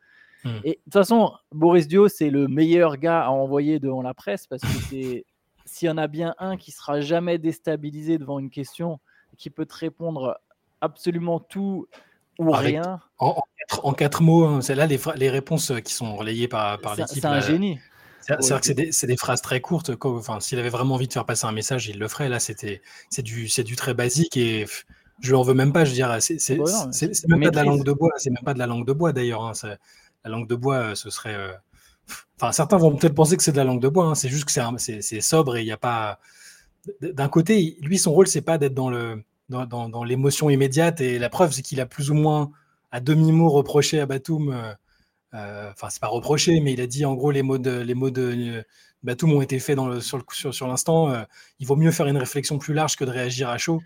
Hmm. 0.44 0.58
Et 0.64 0.70
de 0.70 0.78
toute 0.84 0.94
façon, 0.94 1.32
Boris 1.50 1.88
Dio, 1.88 2.08
c'est 2.08 2.30
le 2.30 2.48
meilleur 2.48 2.96
gars 2.96 3.24
à 3.24 3.28
envoyer 3.28 3.78
devant 3.78 4.02
la 4.02 4.14
presse 4.14 4.46
parce 4.46 4.62
que 4.62 4.68
c'est 4.88 5.26
s'il 5.66 5.88
y 5.88 5.90
en 5.90 5.98
a 5.98 6.06
bien 6.06 6.34
un 6.38 6.56
qui 6.56 6.72
sera 6.72 7.00
jamais 7.00 7.38
déstabilisé 7.38 8.18
devant 8.18 8.38
une 8.38 8.50
question, 8.50 8.98
qui 9.36 9.50
peut 9.50 9.66
te 9.66 9.74
répondre 9.74 10.38
absolument 10.80 11.38
tout 11.38 11.86
ou 12.38 12.50
rien. 12.50 13.00
En, 13.18 13.92
quatre, 13.92 14.22
mots, 14.22 14.44
hein, 14.44 14.62
c'est 14.62 14.74
là 14.74 14.86
les, 14.86 14.98
les, 15.16 15.30
réponses 15.30 15.72
qui 15.84 15.92
sont 15.92 16.16
relayées 16.16 16.48
par, 16.48 16.80
par 16.80 16.96
l'équipe. 16.96 17.20
C'est 17.20 17.26
un 17.26 17.40
génie. 17.40 17.78
C'est 18.22 18.50
vrai 18.50 18.60
que 18.60 18.92
c'est 18.92 19.06
des, 19.06 19.16
phrases 19.16 19.42
très 19.42 19.60
courtes. 19.60 19.90
Enfin, 20.04 20.40
s'il 20.40 20.58
avait 20.58 20.68
vraiment 20.68 20.94
envie 20.94 21.08
de 21.08 21.12
faire 21.12 21.26
passer 21.26 21.46
un 21.46 21.52
message, 21.52 21.88
il 21.88 21.98
le 21.98 22.08
ferait. 22.08 22.28
Là, 22.28 22.38
c'était 22.38 22.82
c'est 23.10 23.22
du, 23.22 23.46
du 23.46 23.76
très 23.76 23.94
basique 23.94 24.36
et 24.36 24.66
je 25.20 25.28
lui 25.28 25.34
en 25.34 25.42
veux 25.42 25.54
même 25.54 25.72
pas. 25.72 25.84
Je 25.84 25.92
dirais, 25.92 26.20
c'est 26.20 26.58
même 27.28 27.42
pas 27.42 27.50
de 27.50 27.56
la 27.56 27.64
langue 27.64 27.84
de 27.84 27.92
bois. 27.92 28.10
C'est 28.16 28.30
même 28.30 28.44
pas 28.44 28.54
de 28.54 28.58
la 28.58 28.66
langue 28.66 28.86
de 28.86 28.92
bois 28.92 29.12
d'ailleurs. 29.12 29.44
Hein. 29.44 29.52
La 30.24 30.30
langue 30.30 30.48
de 30.48 30.54
bois, 30.54 30.76
euh, 30.76 30.94
ce 30.94 31.10
serait. 31.10 31.34
Euh, 31.34 31.52
enfin, 32.40 32.52
certains 32.52 32.76
vont 32.76 32.94
peut-être 32.94 33.14
penser 33.14 33.36
que 33.36 33.42
c'est 33.42 33.52
de 33.52 33.56
la 33.56 33.64
langue 33.64 33.80
de 33.80 33.88
bois. 33.88 34.06
Hein. 34.06 34.14
C'est 34.14 34.28
juste 34.28 34.44
que 34.44 34.52
c'est 34.78 35.20
sobre 35.20 35.56
et 35.56 35.62
il 35.62 35.66
n'y 35.66 35.72
a 35.72 35.76
pas. 35.76 36.18
D'un 37.00 37.28
côté, 37.28 37.76
lui, 37.80 37.98
son 37.98 38.12
rôle, 38.12 38.26
c'est 38.26 38.42
pas 38.42 38.58
d'être 38.58 38.74
dans 38.74 38.90
le 38.90 39.22
dans, 39.48 39.88
dans, 39.88 40.04
l'émotion 40.04 40.50
immédiate 40.50 41.00
et 41.00 41.18
la 41.18 41.28
preuve, 41.28 41.52
c'est 41.52 41.62
qu'il 41.62 41.80
a 41.80 41.86
plus 41.86 42.10
ou 42.10 42.14
moins 42.14 42.50
à 42.90 43.00
demi-mot 43.00 43.48
reproché 43.50 44.00
à 44.00 44.06
Batum. 44.06 44.50
Euh, 44.50 44.72
enfin, 45.32 45.88
c'est 45.90 46.00
pas 46.00 46.08
reproché, 46.08 46.60
mais 46.60 46.72
il 46.72 46.80
a 46.80 46.86
dit 46.86 47.04
en 47.04 47.14
gros 47.14 47.30
les 47.30 47.42
mots 47.42 47.58
de, 47.58 47.80
les 47.80 47.94
mots 47.94 48.10
de 48.10 48.64
Batum 49.02 49.32
ont 49.32 49.42
été 49.42 49.58
faits 49.58 49.76
dans 49.76 49.88
le, 49.88 50.00
sur, 50.00 50.18
le, 50.18 50.52
sur, 50.52 50.68
l'instant. 50.68 51.10
Euh, 51.10 51.24
il 51.58 51.66
vaut 51.66 51.76
mieux 51.76 51.90
faire 51.90 52.06
une 52.06 52.16
réflexion 52.16 52.58
plus 52.58 52.74
large 52.74 52.96
que 52.96 53.04
de 53.04 53.10
réagir 53.10 53.48
à 53.48 53.58
chaud. 53.58 53.82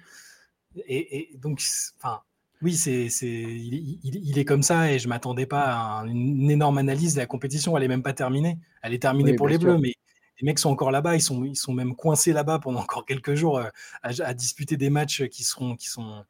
Et, 0.87 1.31
donc, 1.38 1.62
enfin, 1.98 2.20
oui, 2.60 2.75
c'est, 2.75 3.08
c'est, 3.08 3.26
il, 3.26 4.38
est 4.38 4.44
comme 4.44 4.62
ça 4.62 4.93
et 4.93 4.98
je 4.98 5.08
m'attendais 5.08 5.46
pas 5.46 6.00
à 6.00 6.04
une 6.06 6.50
énorme 6.50 6.76
analyse 6.76 7.14
de 7.14 7.20
la 7.20 7.26
compétition. 7.26 7.76
Elle 7.76 7.84
est 7.84 7.88
même 7.88 8.02
pas 8.02 8.12
terminée. 8.12 8.58
Elle 8.82 8.92
est 8.92 9.00
terminée 9.00 9.34
pour 9.34 9.49
les 9.49 9.56
Bleus, 9.56 9.78
mais 9.78 9.94
les 10.38 10.44
mecs 10.44 10.58
sont 10.58 10.69
encore 10.69 10.90
là-bas. 10.90 11.16
Ils 11.16 11.22
sont, 11.22 11.44
ils 11.44 11.56
sont 11.56 11.72
même 11.72 11.96
coincés 11.96 12.34
là-bas 12.34 12.58
pendant 12.58 12.81
encore 12.81 13.06
quelques 13.06 13.34
jours 13.34 13.58
euh, 13.58 13.69
à, 14.02 14.10
à, 14.22 14.34
disputer 14.34 14.76
des 14.76 14.90
matchs 14.90 15.25
qui 15.28 15.44
seront, 15.44 15.76
qui 15.76 15.87
sont, 15.87 16.25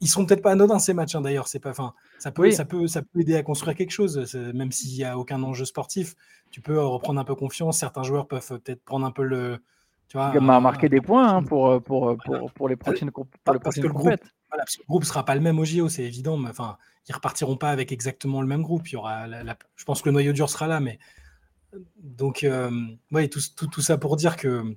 ils 0.00 0.08
seront 0.08 0.26
peut-être 0.26 0.42
pas 0.42 0.52
anodins 0.52 0.78
ces 0.78 0.94
matchs 0.94 1.14
hein, 1.14 1.20
d'ailleurs. 1.20 1.48
C'est 1.48 1.58
pas, 1.58 1.74
fin, 1.74 1.94
ça 2.18 2.30
peut, 2.30 2.50
ça 2.50 2.64
peut, 2.64 2.86
ça 2.86 3.02
peut 3.02 3.20
aider 3.20 3.36
à 3.36 3.42
construire 3.42 3.76
quelque 3.76 3.90
chose, 3.90 4.34
même 4.54 4.72
s'il 4.72 4.94
y 4.94 5.04
a 5.04 5.18
aucun 5.18 5.42
enjeu 5.42 5.64
sportif. 5.64 6.14
Tu 6.50 6.60
peux 6.60 6.80
reprendre 6.80 7.20
un 7.20 7.24
peu 7.24 7.34
confiance. 7.34 7.78
Certains 7.78 8.02
joueurs 8.02 8.26
peuvent 8.26 8.60
peut-être 8.60 8.84
prendre 8.84 9.06
un 9.06 9.10
peu 9.10 9.22
le, 9.22 9.58
tu 10.08 10.16
vois, 10.16 10.32
marquer 10.40 10.88
des 10.88 11.00
points 11.00 11.36
hein, 11.36 11.42
pour, 11.42 11.82
pour, 11.82 12.16
pour, 12.16 12.52
pour, 12.52 12.68
les 12.68 12.76
prochaines, 12.76 13.10
pour 13.12 13.26
parce 13.44 13.76
que 13.76 13.82
le 13.82 13.92
groupe, 13.92 14.16
voilà, 14.50 14.64
le 14.66 14.84
groupe 14.88 15.04
sera 15.04 15.24
pas 15.24 15.34
le 15.36 15.40
même 15.40 15.58
au 15.58 15.64
JO, 15.64 15.88
c'est 15.88 16.02
évident. 16.02 16.36
Mais 16.36 16.50
enfin, 16.50 16.76
ils 17.08 17.14
repartiront 17.14 17.56
pas 17.56 17.70
avec 17.70 17.92
exactement 17.92 18.40
le 18.40 18.48
même 18.48 18.62
groupe. 18.62 18.88
Il 18.88 18.94
y 18.94 18.96
aura, 18.96 19.26
je 19.76 19.84
pense 19.84 20.02
que 20.02 20.08
le 20.08 20.12
noyau 20.12 20.32
dur 20.32 20.50
sera 20.50 20.66
là, 20.66 20.80
mais 20.80 20.98
donc, 22.02 22.42
euh, 22.44 22.70
ouais, 23.12 23.28
tout, 23.28 23.40
tout, 23.56 23.68
tout, 23.68 23.80
ça 23.80 23.98
pour 23.98 24.16
dire 24.16 24.36
que 24.36 24.76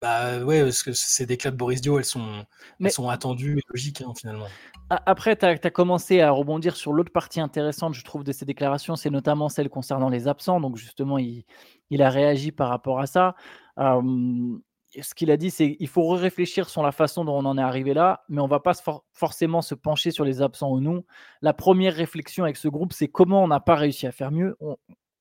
bah 0.00 0.38
ouais, 0.38 0.62
parce 0.62 0.82
que 0.82 0.92
ces 0.92 1.26
déclats 1.26 1.50
de 1.50 1.56
Boris 1.56 1.80
Dio, 1.82 1.98
elles 1.98 2.04
sont, 2.06 2.46
elles 2.80 2.90
sont 2.90 3.10
attendues 3.10 3.58
et 3.58 3.62
logiques 3.68 4.00
hein, 4.00 4.12
finalement. 4.16 4.46
Après, 4.88 5.36
tu 5.36 5.44
as, 5.44 5.58
commencé 5.70 6.20
à 6.20 6.30
rebondir 6.30 6.74
sur 6.74 6.92
l'autre 6.92 7.12
partie 7.12 7.40
intéressante, 7.40 7.94
je 7.94 8.02
trouve, 8.02 8.24
de 8.24 8.32
ces 8.32 8.44
déclarations, 8.44 8.96
c'est 8.96 9.10
notamment 9.10 9.48
celle 9.48 9.68
concernant 9.68 10.08
les 10.08 10.26
absents. 10.26 10.60
Donc 10.60 10.76
justement, 10.76 11.18
il, 11.18 11.44
il 11.90 12.02
a 12.02 12.08
réagi 12.08 12.50
par 12.50 12.70
rapport 12.70 12.98
à 12.98 13.06
ça. 13.06 13.34
ce 13.76 15.14
qu'il 15.14 15.30
a 15.30 15.36
dit, 15.36 15.50
c'est 15.50 15.76
qu'il 15.76 15.88
faut 15.88 16.08
réfléchir 16.08 16.70
sur 16.70 16.82
la 16.82 16.92
façon 16.92 17.24
dont 17.24 17.36
on 17.36 17.44
en 17.44 17.58
est 17.58 17.62
arrivé 17.62 17.92
là, 17.92 18.24
mais 18.28 18.40
on 18.40 18.48
va 18.48 18.60
pas 18.60 18.72
forcément 19.12 19.60
se 19.60 19.74
pencher 19.74 20.12
sur 20.12 20.24
les 20.24 20.40
absents 20.40 20.70
ou 20.70 20.80
non. 20.80 21.04
La 21.42 21.52
première 21.52 21.94
réflexion 21.94 22.44
avec 22.44 22.56
ce 22.56 22.68
groupe, 22.68 22.94
c'est 22.94 23.08
comment 23.08 23.44
on 23.44 23.48
n'a 23.48 23.60
pas 23.60 23.76
réussi 23.76 24.06
à 24.06 24.12
faire 24.12 24.32
mieux. 24.32 24.56
On, 24.60 24.76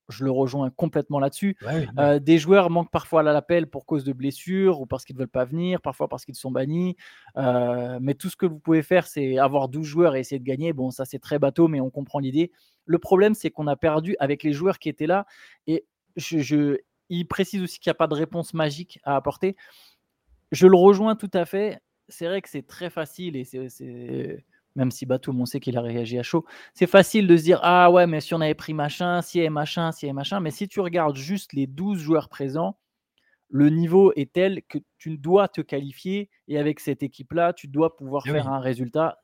je 0.10 0.24
le 0.24 0.32
rejoins 0.32 0.70
complètement 0.72 1.20
là-dessus. 1.20 1.56
Euh, 1.98 2.20
des 2.20 2.38
joueurs 2.38 2.70
manquent 2.70 2.92
parfois 2.92 3.22
à 3.22 3.24
l'appel 3.24 3.68
pour 3.68 3.86
cause 3.86 4.04
de 4.04 4.14
blessures 4.14 4.82
ou 4.82 4.86
parce 4.86 5.06
qu'ils 5.06 5.16
ne 5.16 5.20
veulent 5.20 5.28
pas 5.28 5.46
venir, 5.46 5.82
parfois 5.82 6.08
parce 6.08 6.26
qu'ils 6.26 6.36
sont 6.36 6.52
bannis. 6.52 6.96
Euh, 7.38 8.00
mais 8.02 8.16
tout 8.16 8.30
ce 8.30 8.36
que 8.36 8.46
vous 8.46 8.60
pouvez 8.60 8.82
faire, 8.82 9.08
c'est 9.08 9.38
avoir 9.38 9.70
12 9.70 9.86
joueurs 9.86 10.16
et 10.16 10.20
essayer 10.20 10.40
de 10.40 10.44
gagner. 10.44 10.74
Bon, 10.74 10.92
ça 10.92 11.06
c'est 11.06 11.20
très 11.20 11.40
bateau, 11.40 11.68
mais 11.68 11.80
on 11.80 11.90
comprend 11.90 12.20
l'idée. 12.20 12.52
Le 12.86 12.98
problème, 12.98 13.36
c'est 13.36 13.52
qu'on 13.52 13.68
a 13.68 13.76
perdu 13.76 14.16
avec 14.20 14.44
les 14.44 14.52
joueurs 14.54 14.80
qui 14.80 14.90
étaient 14.90 15.08
là. 15.08 15.26
Et 15.68 15.86
je, 16.16 16.78
il 17.10 17.28
précise 17.28 17.62
aussi 17.62 17.80
qu'il 17.80 17.90
n'y 17.90 17.96
a 17.96 17.96
pas 17.96 18.08
de 18.08 18.16
réponse 18.16 18.54
magique 18.54 19.00
à 19.04 19.16
apporter. 19.16 19.56
Je 20.52 20.68
le 20.68 20.76
rejoins 20.76 21.16
tout 21.16 21.32
à 21.34 21.46
fait. 21.46 21.80
C'est 22.08 22.26
vrai 22.26 22.42
que 22.42 22.50
c'est 22.50 22.66
très 22.66 22.90
facile 22.90 23.36
et 23.36 23.44
c'est 23.44 24.44
même 24.76 24.92
si 24.92 25.06
Batum, 25.06 25.42
on 25.42 25.46
sait 25.46 25.60
qu'il 25.60 25.78
a 25.78 25.82
réagi 25.82 26.18
à 26.20 26.24
chaud. 26.24 26.46
C'est 26.74 26.88
facile 26.88 27.28
de 27.28 27.36
se 27.38 27.44
dire 27.44 27.60
Ah 27.64 27.92
ouais, 27.92 28.08
mais 28.08 28.22
si 28.22 28.34
on 28.34 28.42
avait 28.42 28.54
pris 28.54 28.74
machin, 28.74 29.22
si 29.22 29.40
et 29.40 29.50
machin, 29.50 29.92
si 29.92 30.08
et 30.08 30.14
machin. 30.14 30.40
Mais 30.40 30.52
si 30.52 30.68
tu 30.68 30.80
regardes 30.80 31.16
juste 31.16 31.54
les 31.54 31.68
12 31.68 32.00
joueurs 32.00 32.30
présents, 32.30 32.78
le 33.50 33.70
niveau 33.70 34.14
est 34.16 34.32
tel 34.32 34.62
que 34.68 34.78
tu 34.98 35.18
dois 35.18 35.48
te 35.48 35.62
qualifier 35.62 36.30
et 36.48 36.60
avec 36.60 36.80
cette 36.80 37.02
équipe-là, 37.02 37.54
tu 37.54 37.68
dois 37.68 37.96
pouvoir 37.96 38.24
eh 38.28 38.32
faire 38.32 38.48
un 38.48 38.60
résultat. 38.60 39.18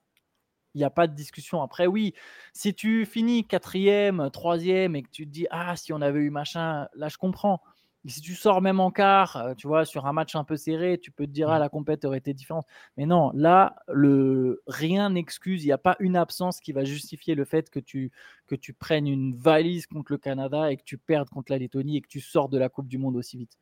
Il 0.73 0.79
n'y 0.79 0.83
a 0.83 0.89
pas 0.89 1.07
de 1.07 1.15
discussion. 1.15 1.61
Après, 1.61 1.87
oui, 1.87 2.13
si 2.51 2.73
tu 2.73 3.05
finis 3.05 3.47
quatrième, 3.47 4.29
troisième 4.31 4.95
et 4.95 5.03
que 5.03 5.09
tu 5.09 5.25
te 5.25 5.31
dis 5.31 5.47
Ah, 5.51 5.75
si 5.75 5.93
on 5.93 6.01
avait 6.01 6.19
eu 6.19 6.31
machin, 6.31 6.87
là 6.95 7.07
je 7.07 7.17
comprends 7.17 7.61
si 8.07 8.21
tu 8.21 8.35
sors 8.35 8.61
même 8.61 8.79
en 8.79 8.91
quart, 8.91 9.37
euh, 9.37 9.53
tu 9.55 9.67
vois, 9.67 9.85
sur 9.85 10.05
un 10.05 10.13
match 10.13 10.35
un 10.35 10.43
peu 10.43 10.57
serré, 10.57 10.99
tu 10.99 11.11
peux 11.11 11.25
te 11.25 11.31
dire, 11.31 11.49
ah, 11.49 11.57
mmh. 11.57 11.61
la 11.61 11.69
compète 11.69 12.05
aurait 12.05 12.17
été 12.17 12.33
différente. 12.33 12.65
Mais 12.97 13.05
non, 13.05 13.31
là, 13.33 13.75
le, 13.87 14.61
rien 14.67 15.09
n'excuse, 15.09 15.63
il 15.63 15.67
n'y 15.67 15.71
a 15.71 15.77
pas 15.77 15.95
une 15.99 16.15
absence 16.15 16.59
qui 16.59 16.71
va 16.71 16.83
justifier 16.83 17.35
le 17.35 17.45
fait 17.45 17.69
que 17.69 17.79
tu, 17.79 18.11
que 18.47 18.55
tu 18.55 18.73
prennes 18.73 19.07
une 19.07 19.35
valise 19.35 19.87
contre 19.87 20.11
le 20.11 20.17
Canada 20.17 20.71
et 20.71 20.77
que 20.77 20.83
tu 20.83 20.97
perdes 20.97 21.29
contre 21.29 21.51
la 21.51 21.57
Lettonie 21.57 21.97
et 21.97 22.01
que 22.01 22.07
tu 22.07 22.21
sors 22.21 22.49
de 22.49 22.57
la 22.57 22.69
Coupe 22.69 22.87
du 22.87 22.97
Monde 22.97 23.15
aussi 23.15 23.37
vite. 23.37 23.57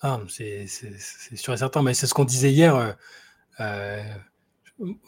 Ah, 0.00 0.20
c'est 0.28 0.66
sûr 0.66 1.52
et 1.52 1.56
certain, 1.56 1.82
mais 1.82 1.94
c'est 1.94 2.06
ce 2.06 2.14
qu'on 2.14 2.24
disait 2.24 2.52
hier. 2.52 2.76
Euh, 2.76 2.92
euh, 3.58 4.02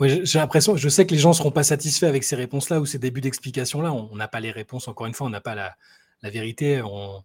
j'ai 0.00 0.40
l'impression, 0.40 0.76
je 0.76 0.88
sais 0.88 1.06
que 1.06 1.12
les 1.12 1.20
gens 1.20 1.28
ne 1.28 1.34
seront 1.34 1.52
pas 1.52 1.62
satisfaits 1.62 2.06
avec 2.06 2.24
ces 2.24 2.34
réponses-là 2.34 2.80
ou 2.80 2.86
ces 2.86 2.98
débuts 2.98 3.20
d'explication-là. 3.20 3.92
On 3.92 4.16
n'a 4.16 4.26
pas 4.26 4.40
les 4.40 4.50
réponses, 4.50 4.88
encore 4.88 5.06
une 5.06 5.14
fois, 5.14 5.28
on 5.28 5.30
n'a 5.30 5.40
pas 5.40 5.54
la, 5.54 5.76
la 6.22 6.30
vérité. 6.30 6.82
On, 6.82 7.22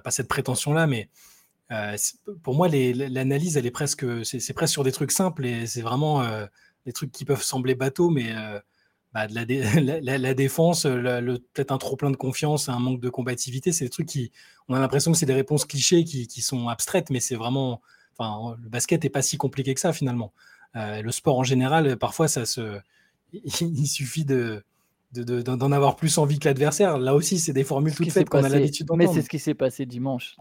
pas 0.00 0.10
cette 0.10 0.28
prétention-là, 0.28 0.86
mais 0.86 1.08
euh, 1.72 1.96
pour 2.42 2.54
moi, 2.54 2.68
l'analyse, 2.68 3.56
elle 3.56 3.66
est 3.66 3.70
presque, 3.70 4.06
c'est 4.24 4.52
presque 4.52 4.72
sur 4.72 4.84
des 4.84 4.92
trucs 4.92 5.12
simples 5.12 5.44
et 5.46 5.66
c'est 5.66 5.82
vraiment 5.82 6.22
euh, 6.22 6.46
des 6.84 6.92
trucs 6.92 7.12
qui 7.12 7.24
peuvent 7.24 7.42
sembler 7.42 7.74
bateaux, 7.74 8.10
mais 8.10 8.32
euh, 8.32 8.60
bah, 9.12 9.26
de 9.26 9.34
la, 9.34 10.18
la, 10.18 10.34
défense, 10.34 10.82
peut-être 10.84 11.72
un 11.72 11.78
trop 11.78 11.96
plein 11.96 12.10
de 12.10 12.16
confiance, 12.16 12.68
un 12.68 12.78
manque 12.78 13.00
de 13.00 13.08
combativité. 13.08 13.72
C'est 13.72 13.84
des 13.84 13.90
trucs 13.90 14.06
qui, 14.08 14.30
on 14.68 14.74
a 14.74 14.80
l'impression 14.80 15.12
que 15.12 15.18
c'est 15.18 15.26
des 15.26 15.34
réponses 15.34 15.64
clichés 15.64 16.04
qui, 16.04 16.28
qui 16.28 16.42
sont 16.42 16.68
abstraites, 16.68 17.10
mais 17.10 17.20
c'est 17.20 17.36
vraiment, 17.36 17.82
enfin, 18.16 18.56
le 18.62 18.68
basket 18.68 19.02
n'est 19.02 19.10
pas 19.10 19.22
si 19.22 19.36
compliqué 19.36 19.74
que 19.74 19.80
ça 19.80 19.92
finalement. 19.92 20.32
le 20.74 21.10
sport 21.10 21.38
en 21.38 21.44
général, 21.44 21.96
parfois, 21.96 22.28
ça 22.28 22.46
se, 22.46 22.78
il 23.32 23.86
suffit 23.88 24.24
de, 24.24 24.62
d'en 25.12 25.72
avoir 25.72 25.96
plus 25.96 26.18
envie 26.18 26.38
que 26.38 26.48
l'adversaire. 26.48 26.98
Là 26.98 27.14
aussi, 27.14 27.38
c'est 27.38 27.52
des 27.52 27.64
formules 27.64 27.94
toutes 27.94 28.10
faites 28.10 28.28
qu'on 28.28 28.44
a 28.44 28.48
l'habitude 28.48 28.86
d'entendre. 28.86 29.08
Mais 29.08 29.14
c'est 29.14 29.22
ce 29.22 29.28
qui 29.28 29.38
s'est 29.38 29.54
passé 29.54 29.86
dimanche. 29.86 30.36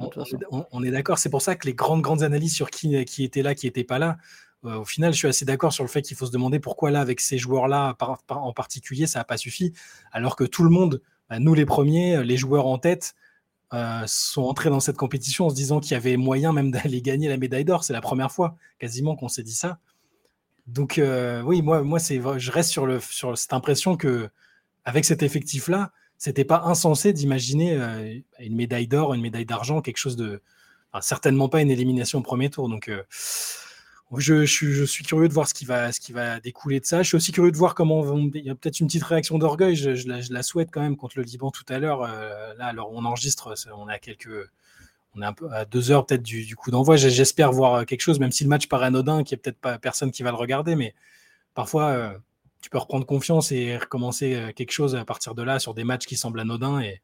On, 0.72 0.84
est 0.84 0.92
d'accord. 0.92 1.18
C'est 1.18 1.30
pour 1.30 1.42
ça 1.42 1.56
que 1.56 1.68
les 1.68 1.74
grandes, 1.74 2.02
grandes 2.02 2.24
analyses 2.24 2.54
sur 2.54 2.70
qui, 2.70 3.04
qui 3.06 3.24
était 3.24 3.42
là, 3.42 3.56
qui 3.56 3.68
n'était 3.68 3.84
pas 3.84 4.00
là, 4.00 4.18
euh, 4.66 4.80
au 4.80 4.86
final, 4.86 5.14
je 5.14 5.18
suis 5.18 5.28
assez 5.28 5.46
d'accord 5.46 5.74
sur 5.74 5.84
le 5.84 5.90
fait 5.90 6.02
qu'il 6.02 6.18
faut 6.18 6.26
se 6.26 6.32
demander 6.32 6.60
pourquoi 6.60 6.92
là, 6.92 7.02
avec 7.02 7.20
ces 7.20 7.38
joueurs-là 7.38 7.96
en 8.30 8.54
particulier, 8.54 9.08
ça 9.08 9.20
n'a 9.20 9.26
pas 9.26 9.38
suffi. 9.38 9.74
Alors 10.12 10.36
que 10.36 10.44
tout 10.44 10.64
le 10.64 10.70
monde, 10.70 11.02
bah, 11.30 11.40
nous 11.40 11.54
les 11.54 11.66
premiers, 11.66 12.24
les 12.24 12.38
joueurs 12.38 12.66
en 12.66 12.78
tête, 12.78 13.16
euh, 13.74 14.04
sont 14.06 14.44
entrés 14.44 14.70
dans 14.70 14.80
cette 14.80 14.96
compétition 14.96 15.48
en 15.48 15.50
se 15.50 15.56
disant 15.56 15.80
qu'il 15.80 15.94
y 15.94 15.96
avait 15.96 16.18
moyen 16.18 16.54
même 16.54 16.72
d'aller 16.72 17.02
gagner 17.02 17.28
la 17.28 17.38
médaille 17.38 17.66
d'or. 17.66 17.84
C'est 17.84 17.94
la 17.94 18.02
première 18.02 18.32
fois 18.32 18.56
quasiment 18.80 19.16
qu'on 19.16 19.28
s'est 19.28 19.44
dit 19.44 19.56
ça. 19.56 19.80
Donc 20.68 20.98
euh, 20.98 21.42
oui, 21.42 21.62
moi, 21.62 21.84
moi 21.84 22.00
c'est, 22.00 22.22
je 22.38 22.52
reste 22.52 22.70
sur, 22.70 22.86
le, 22.86 23.00
sur 23.00 23.38
cette 23.38 23.54
impression 23.54 23.98
que 23.98 24.30
avec 24.86 25.04
cet 25.04 25.24
effectif-là, 25.24 25.92
c'était 26.18 26.46
pas 26.46 26.62
insensé 26.66 27.12
d'imaginer 27.12 27.74
euh, 27.74 28.20
une 28.40 28.56
médaille 28.56 28.88
d'or, 28.88 29.14
une 29.14 29.22
médaille 29.22 29.46
d'argent, 29.46 29.82
quelque 29.82 29.98
chose 29.98 30.16
de. 30.16 30.42
certainement 31.02 31.50
pas 31.50 31.62
une 31.62 31.72
élimination 31.72 32.20
au 32.20 32.22
premier 32.22 32.50
tour. 32.50 32.70
Donc, 32.70 32.88
euh, 32.88 33.04
je, 34.18 34.46
suis 34.46 35.04
curieux 35.04 35.28
de 35.28 35.34
voir 35.34 35.48
ce 35.48 35.54
qui, 35.54 35.66
va, 35.66 36.40
découler 36.40 36.80
de 36.80 36.86
ça. 36.86 37.04
Je 37.04 37.08
suis 37.08 37.18
aussi 37.18 37.32
curieux 37.32 37.52
de 37.52 37.58
voir 37.58 37.76
comment. 37.76 38.06
Il 38.34 38.46
y 38.46 38.50
a 38.50 38.56
peut-être 38.56 38.80
une 38.80 38.88
petite 38.88 39.04
réaction 39.04 39.38
d'orgueil, 39.38 39.76
je, 39.76 40.08
la, 40.32 40.44
souhaite 40.44 40.70
quand 40.72 40.82
même 40.82 40.96
contre 40.96 41.18
le 41.18 41.24
Liban 41.24 41.52
tout 41.52 41.66
à 41.68 41.80
l'heure. 41.80 42.04
Euh, 42.04 42.54
là, 42.58 42.68
alors 42.68 42.92
on 42.94 43.04
enregistre, 43.04 43.54
on 43.76 43.88
a 43.88 44.00
quelques. 44.00 44.50
On 45.18 45.22
est 45.22 45.26
un 45.26 45.34
peu 45.34 45.50
à 45.54 45.64
deux 45.64 45.92
heures 45.92 46.06
peut-être 46.06 46.24
du, 46.24 46.56
coup 46.58 46.72
d'envoi. 46.72 46.98
J'espère 46.98 47.52
voir 47.54 47.86
quelque 47.86 48.02
chose, 48.02 48.20
même 48.20 48.34
si 48.34 48.44
le 48.44 48.50
match 48.50 48.68
paraît 48.68 48.88
anodin, 48.88 49.24
qu'il 49.24 49.38
n'y 49.38 49.40
a 49.40 49.44
peut-être 49.44 49.60
pas 49.60 49.80
personne 49.80 50.12
qui 50.12 50.24
va 50.24 50.32
le 50.32 50.36
regarder, 50.36 50.76
mais 50.76 50.94
parfois 51.54 52.20
tu 52.66 52.72
peux 52.72 52.80
reprendre 52.80 53.06
confiance 53.06 53.52
et 53.52 53.78
recommencer 53.78 54.34
euh, 54.34 54.52
quelque 54.52 54.72
chose 54.72 54.96
à 54.96 55.06
partir 55.06 55.36
de 55.36 55.44
là 55.44 55.60
sur 55.60 55.76
des 55.76 55.84
matchs 55.84 56.08
qui 56.08 56.16
semblent 56.16 56.40
anodins 56.40 56.80
et 56.80 57.00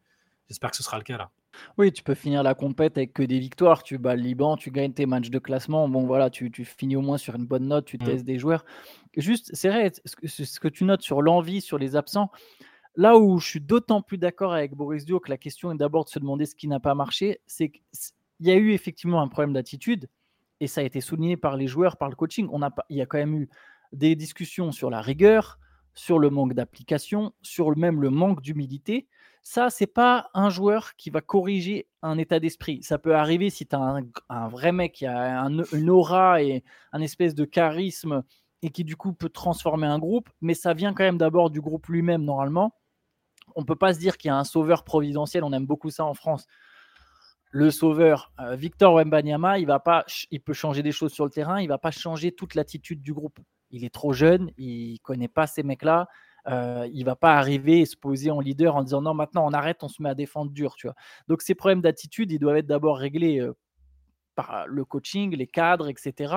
j'espère 0.47 0.71
que 0.71 0.75
ce 0.75 0.81
sera 0.81 0.97
le 0.97 1.03
cas 1.03 1.19
là. 1.19 1.29
Oui, 1.77 1.91
tu 1.91 2.01
peux 2.01 2.15
finir 2.15 2.41
la 2.41 2.55
compète 2.55 2.97
avec 2.97 3.13
que 3.13 3.21
des 3.21 3.37
victoires. 3.37 3.83
Tu 3.83 3.99
bats 3.99 4.15
le 4.15 4.23
Liban, 4.23 4.57
tu 4.57 4.71
gagnes 4.71 4.93
tes 4.93 5.05
matchs 5.05 5.29
de 5.29 5.37
classement. 5.37 5.87
Bon, 5.87 6.07
voilà, 6.07 6.31
tu, 6.31 6.49
finis 6.65 6.95
au 6.95 7.01
moins 7.01 7.19
sur 7.19 7.35
une 7.35 7.45
bonne 7.45 7.67
note, 7.67 7.85
tu 7.85 7.97
mmh. 7.97 8.03
testes 8.03 8.25
des 8.25 8.39
joueurs. 8.39 8.65
Juste, 9.15 9.51
c'est 9.53 9.69
vrai, 9.69 9.91
ce 10.03 10.59
que, 10.59 10.67
tu 10.67 10.83
notes 10.83 11.03
sur 11.03 11.21
l'envie, 11.21 11.61
sur 11.61 11.77
les 11.77 11.95
absents, 11.95 12.31
là 12.95 13.19
où 13.19 13.37
je 13.37 13.47
suis 13.47 13.61
d'autant 13.61 14.01
plus 14.01 14.17
d'accord 14.17 14.53
avec 14.53 14.73
Boris 14.73 15.05
Dio 15.05 15.19
que 15.19 15.29
la 15.29 15.37
question 15.37 15.71
est 15.71 15.77
d'abord 15.77 16.05
de 16.05 16.09
se 16.09 16.17
demander 16.17 16.47
ce 16.47 16.55
qui 16.55 16.69
n'a 16.69 16.79
pas 16.79 16.95
marché, 16.95 17.39
c'est 17.45 17.69
qu'il 17.69 17.81
y 18.39 18.49
a 18.49 18.55
eu 18.55 18.71
effectivement 18.71 19.21
un 19.21 19.27
problème 19.27 19.53
d'attitude 19.53 20.09
et 20.59 20.65
ça 20.65 20.81
a 20.81 20.83
été 20.83 21.01
souligné 21.01 21.37
par 21.37 21.55
les 21.55 21.67
joueurs, 21.67 21.97
par 21.97 22.09
le 22.09 22.15
coaching. 22.15 22.49
On 22.51 22.63
a, 22.63 22.71
il 22.89 22.97
y 22.97 23.01
a 23.01 23.05
quand 23.05 23.19
même 23.19 23.35
eu 23.35 23.49
des 23.91 24.15
discussions 24.15 24.71
sur 24.71 24.89
la 24.89 25.01
rigueur, 25.01 25.59
sur 25.93 26.19
le 26.19 26.29
manque 26.29 26.53
d'application, 26.53 27.33
sur 27.41 27.75
même 27.77 28.01
le 28.01 28.09
manque 28.09 28.41
d'humilité. 28.41 29.07
Ça, 29.43 29.69
c'est 29.69 29.87
pas 29.87 30.29
un 30.33 30.49
joueur 30.49 30.95
qui 30.95 31.09
va 31.09 31.21
corriger 31.21 31.87
un 32.03 32.17
état 32.17 32.39
d'esprit. 32.39 32.83
Ça 32.83 32.99
peut 32.99 33.15
arriver 33.15 33.49
si 33.49 33.65
tu 33.65 33.75
as 33.75 34.01
un, 34.29 34.47
vrai 34.47 34.71
mec 34.71 34.93
qui 34.93 35.05
a 35.05 35.41
une 35.73 35.89
aura 35.89 36.43
et 36.43 36.63
un 36.91 37.01
espèce 37.01 37.33
de 37.33 37.45
charisme 37.45 38.23
et 38.61 38.69
qui 38.69 38.83
du 38.83 38.95
coup 38.95 39.13
peut 39.13 39.29
transformer 39.29 39.87
un 39.87 39.97
groupe, 39.97 40.29
mais 40.41 40.53
ça 40.53 40.73
vient 40.73 40.93
quand 40.93 41.03
même 41.03 41.17
d'abord 41.17 41.49
du 41.49 41.59
groupe 41.59 41.87
lui-même 41.87 42.23
normalement. 42.23 42.75
On 43.55 43.65
peut 43.65 43.75
pas 43.75 43.93
se 43.93 43.99
dire 43.99 44.17
qu'il 44.17 44.29
y 44.29 44.31
a 44.31 44.37
un 44.37 44.43
sauveur 44.43 44.83
providentiel, 44.83 45.43
on 45.43 45.51
aime 45.51 45.65
beaucoup 45.65 45.89
ça 45.89 46.05
en 46.05 46.13
France. 46.13 46.45
Le 47.49 47.71
sauveur 47.71 48.31
euh, 48.39 48.55
Victor 48.55 48.93
Wembanyama, 48.93 49.59
il 49.59 49.65
va 49.65 49.79
pas 49.79 50.05
il 50.29 50.39
peut 50.39 50.53
changer 50.53 50.83
des 50.83 50.91
choses 50.91 51.11
sur 51.11 51.25
le 51.25 51.31
terrain, 51.31 51.59
il 51.59 51.67
va 51.67 51.79
pas 51.79 51.91
changer 51.91 52.31
toute 52.31 52.55
l'attitude 52.55 53.01
du 53.01 53.13
groupe 53.13 53.39
il 53.71 53.85
est 53.85 53.93
trop 53.93 54.13
jeune, 54.13 54.51
il 54.57 54.99
connaît 55.01 55.27
pas 55.27 55.47
ces 55.47 55.63
mecs-là. 55.63 56.07
Euh, 56.47 56.89
il 56.91 57.05
va 57.05 57.15
pas 57.15 57.35
arriver 57.37 57.81
et 57.81 57.85
se 57.85 57.95
poser 57.95 58.31
en 58.31 58.39
leader 58.39 58.75
en 58.75 58.83
disant 58.83 59.01
non 59.01 59.13
maintenant 59.13 59.45
on 59.45 59.53
arrête, 59.53 59.83
on 59.83 59.87
se 59.87 60.01
met 60.01 60.09
à 60.09 60.15
défendre 60.15 60.51
dur, 60.51 60.75
tu 60.75 60.87
vois. 60.87 60.95
Donc 61.27 61.41
ces 61.41 61.55
problèmes 61.55 61.81
d'attitude, 61.81 62.31
ils 62.31 62.39
doivent 62.39 62.57
être 62.57 62.67
d'abord 62.67 62.97
réglés 62.97 63.39
euh, 63.39 63.53
par 64.35 64.65
le 64.67 64.83
coaching, 64.85 65.35
les 65.35 65.47
cadres, 65.47 65.87
etc. 65.87 66.35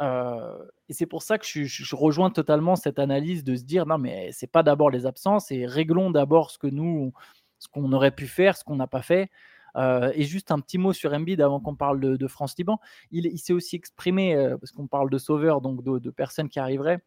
Euh, 0.00 0.58
et 0.88 0.92
c'est 0.92 1.06
pour 1.06 1.22
ça 1.22 1.38
que 1.38 1.44
je, 1.46 1.94
rejoins 1.94 2.30
totalement 2.30 2.74
cette 2.74 2.98
analyse 2.98 3.44
de 3.44 3.54
se 3.54 3.62
dire 3.62 3.86
non 3.86 3.96
mais 3.96 4.30
c'est 4.32 4.50
pas 4.50 4.64
d'abord 4.64 4.90
les 4.90 5.06
absences 5.06 5.52
et 5.52 5.66
réglons 5.66 6.10
d'abord 6.10 6.50
ce 6.50 6.58
que 6.58 6.66
nous, 6.66 7.12
ce 7.58 7.68
qu'on 7.68 7.92
aurait 7.92 8.10
pu 8.10 8.26
faire, 8.26 8.56
ce 8.56 8.64
qu'on 8.64 8.76
n'a 8.76 8.86
pas 8.86 9.02
fait. 9.02 9.30
Euh, 9.76 10.12
et 10.14 10.24
juste 10.24 10.50
un 10.50 10.60
petit 10.60 10.78
mot 10.78 10.92
sur 10.92 11.12
Embiid 11.12 11.40
avant 11.40 11.60
qu'on 11.60 11.74
parle 11.74 12.00
de, 12.00 12.26
France-Liban. 12.28 12.78
Il, 13.10 13.38
s'est 13.38 13.52
aussi 13.52 13.76
exprimé, 13.76 14.34
euh, 14.34 14.56
parce 14.56 14.72
qu'on 14.72 14.86
parle 14.86 15.10
de 15.10 15.18
sauveurs, 15.18 15.60
donc 15.60 15.82
de, 15.82 16.10
personnes 16.10 16.48
qui 16.48 16.58
arriveraient. 16.58 17.02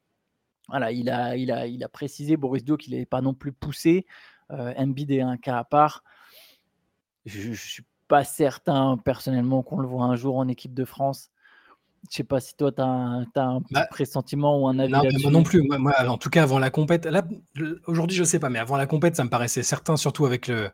Voilà, 0.70 0.92
il 0.92 1.10
a, 1.10 1.38
il 1.38 1.52
a, 1.52 1.66
il 1.66 1.84
a 1.84 1.90
précisé, 1.90 2.36
Boris 2.36 2.64
Dio, 2.64 2.76
qu'il 2.76 2.94
n'avait 2.94 3.06
pas 3.06 3.22
non 3.22 3.34
plus 3.34 3.54
poussé. 3.54 4.06
Euh, 4.52 4.74
Embiid 4.78 5.12
est 5.12 5.22
un 5.22 5.38
cas 5.38 5.58
à 5.58 5.64
part. 5.64 6.04
Je 7.26 7.50
ne 7.50 7.56
suis 7.56 7.84
pas 8.08 8.24
certain 8.24 8.98
personnellement 8.98 9.64
qu'on 9.64 9.80
le 9.80 9.88
voit 9.88 10.06
un 10.06 10.16
jour 10.16 10.38
en 10.38 10.48
équipe 10.48 10.74
de 10.74 10.86
France. 10.86 11.30
Je 12.10 12.18
sais 12.18 12.24
pas 12.24 12.40
si 12.40 12.56
toi, 12.56 12.72
tu 12.72 12.82
as, 12.82 12.86
un, 12.86 13.62
bah, 13.72 13.88
pressentiment 13.90 14.62
ou 14.62 14.68
un 14.68 14.78
avis 14.80 14.94
non, 14.94 15.02
Moi 15.22 15.32
non 15.32 15.44
plus. 15.44 15.62
Moi, 15.64 15.94
en 16.08 16.18
tout 16.18 16.30
cas, 16.30 16.44
avant 16.44 16.60
la 16.60 16.70
compète, 16.70 17.06
là, 17.06 17.24
aujourd'hui, 17.86 18.16
je 18.16 18.22
ne 18.22 18.28
sais 18.28 18.40
pas, 18.40 18.50
mais 18.50 18.60
avant 18.60 18.78
la 18.78 18.86
compète, 18.86 19.16
ça 19.16 19.24
me 19.24 19.30
paraissait 19.30 19.64
certain, 19.64 19.98
surtout 19.98 20.26
avec 20.26 20.48
le, 20.48 20.70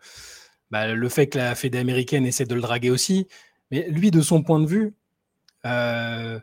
bah, 0.74 0.88
le 0.88 1.08
fait 1.08 1.28
que 1.28 1.38
la 1.38 1.54
Fédé 1.54 1.78
américaine 1.78 2.26
essaie 2.26 2.46
de 2.46 2.56
le 2.56 2.62
draguer 2.62 2.90
aussi. 2.90 3.28
Mais 3.70 3.88
lui, 3.90 4.10
de 4.10 4.22
son 4.22 4.42
point 4.42 4.60
de 4.60 4.66
vue, 4.66 4.96
euh, 5.68 6.40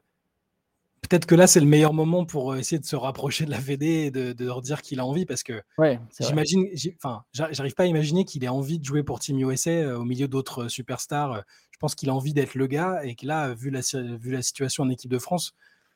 peut-être 1.03 1.27
que 1.27 1.35
là, 1.35 1.49
c'est 1.49 1.59
le 1.59 1.67
meilleur 1.67 1.93
moment 1.93 2.25
pour 2.25 2.55
essayer 2.55 2.79
de 2.79 2.85
se 2.87 2.95
rapprocher 2.95 3.45
de 3.45 3.51
la 3.51 3.59
Fédé 3.59 3.87
et 3.87 4.11
de, 4.13 4.45
leur 4.45 4.63
dire 4.63 4.83
qu'il 4.83 5.01
a 5.01 5.05
envie 5.05 5.27
parce 5.27 5.43
que 5.43 5.61
j'imagine, 6.21 6.69
enfin, 7.03 7.25
j'arrive 7.33 7.75
pas 7.75 7.83
à 7.83 7.87
imaginer 7.87 8.25
qu'il 8.25 8.45
ait 8.45 8.49
envie 8.49 8.79
de 8.79 8.85
jouer 8.85 9.03
pour 9.03 9.19
Team 9.19 9.37
USA 9.41 9.71
euh, 9.71 9.99
au 9.99 10.05
milieu 10.05 10.29
d'autres 10.29 10.69
superstars. 10.69 11.43
Je 11.73 11.79
pense 11.81 11.97
qu'il 11.97 12.09
a 12.09 12.15
envie 12.15 12.33
d'être 12.33 12.55
le 12.55 12.69
gars 12.69 13.01
et 13.03 13.17
que 13.17 13.27
là, 13.27 13.53
vu 13.53 13.71
la, 13.71 13.81
vu 14.17 14.31
la 14.31 14.43
situation 14.43 14.85
en 14.85 14.91
équipe 14.91 15.11
de 15.11 15.19
France, 15.19 15.55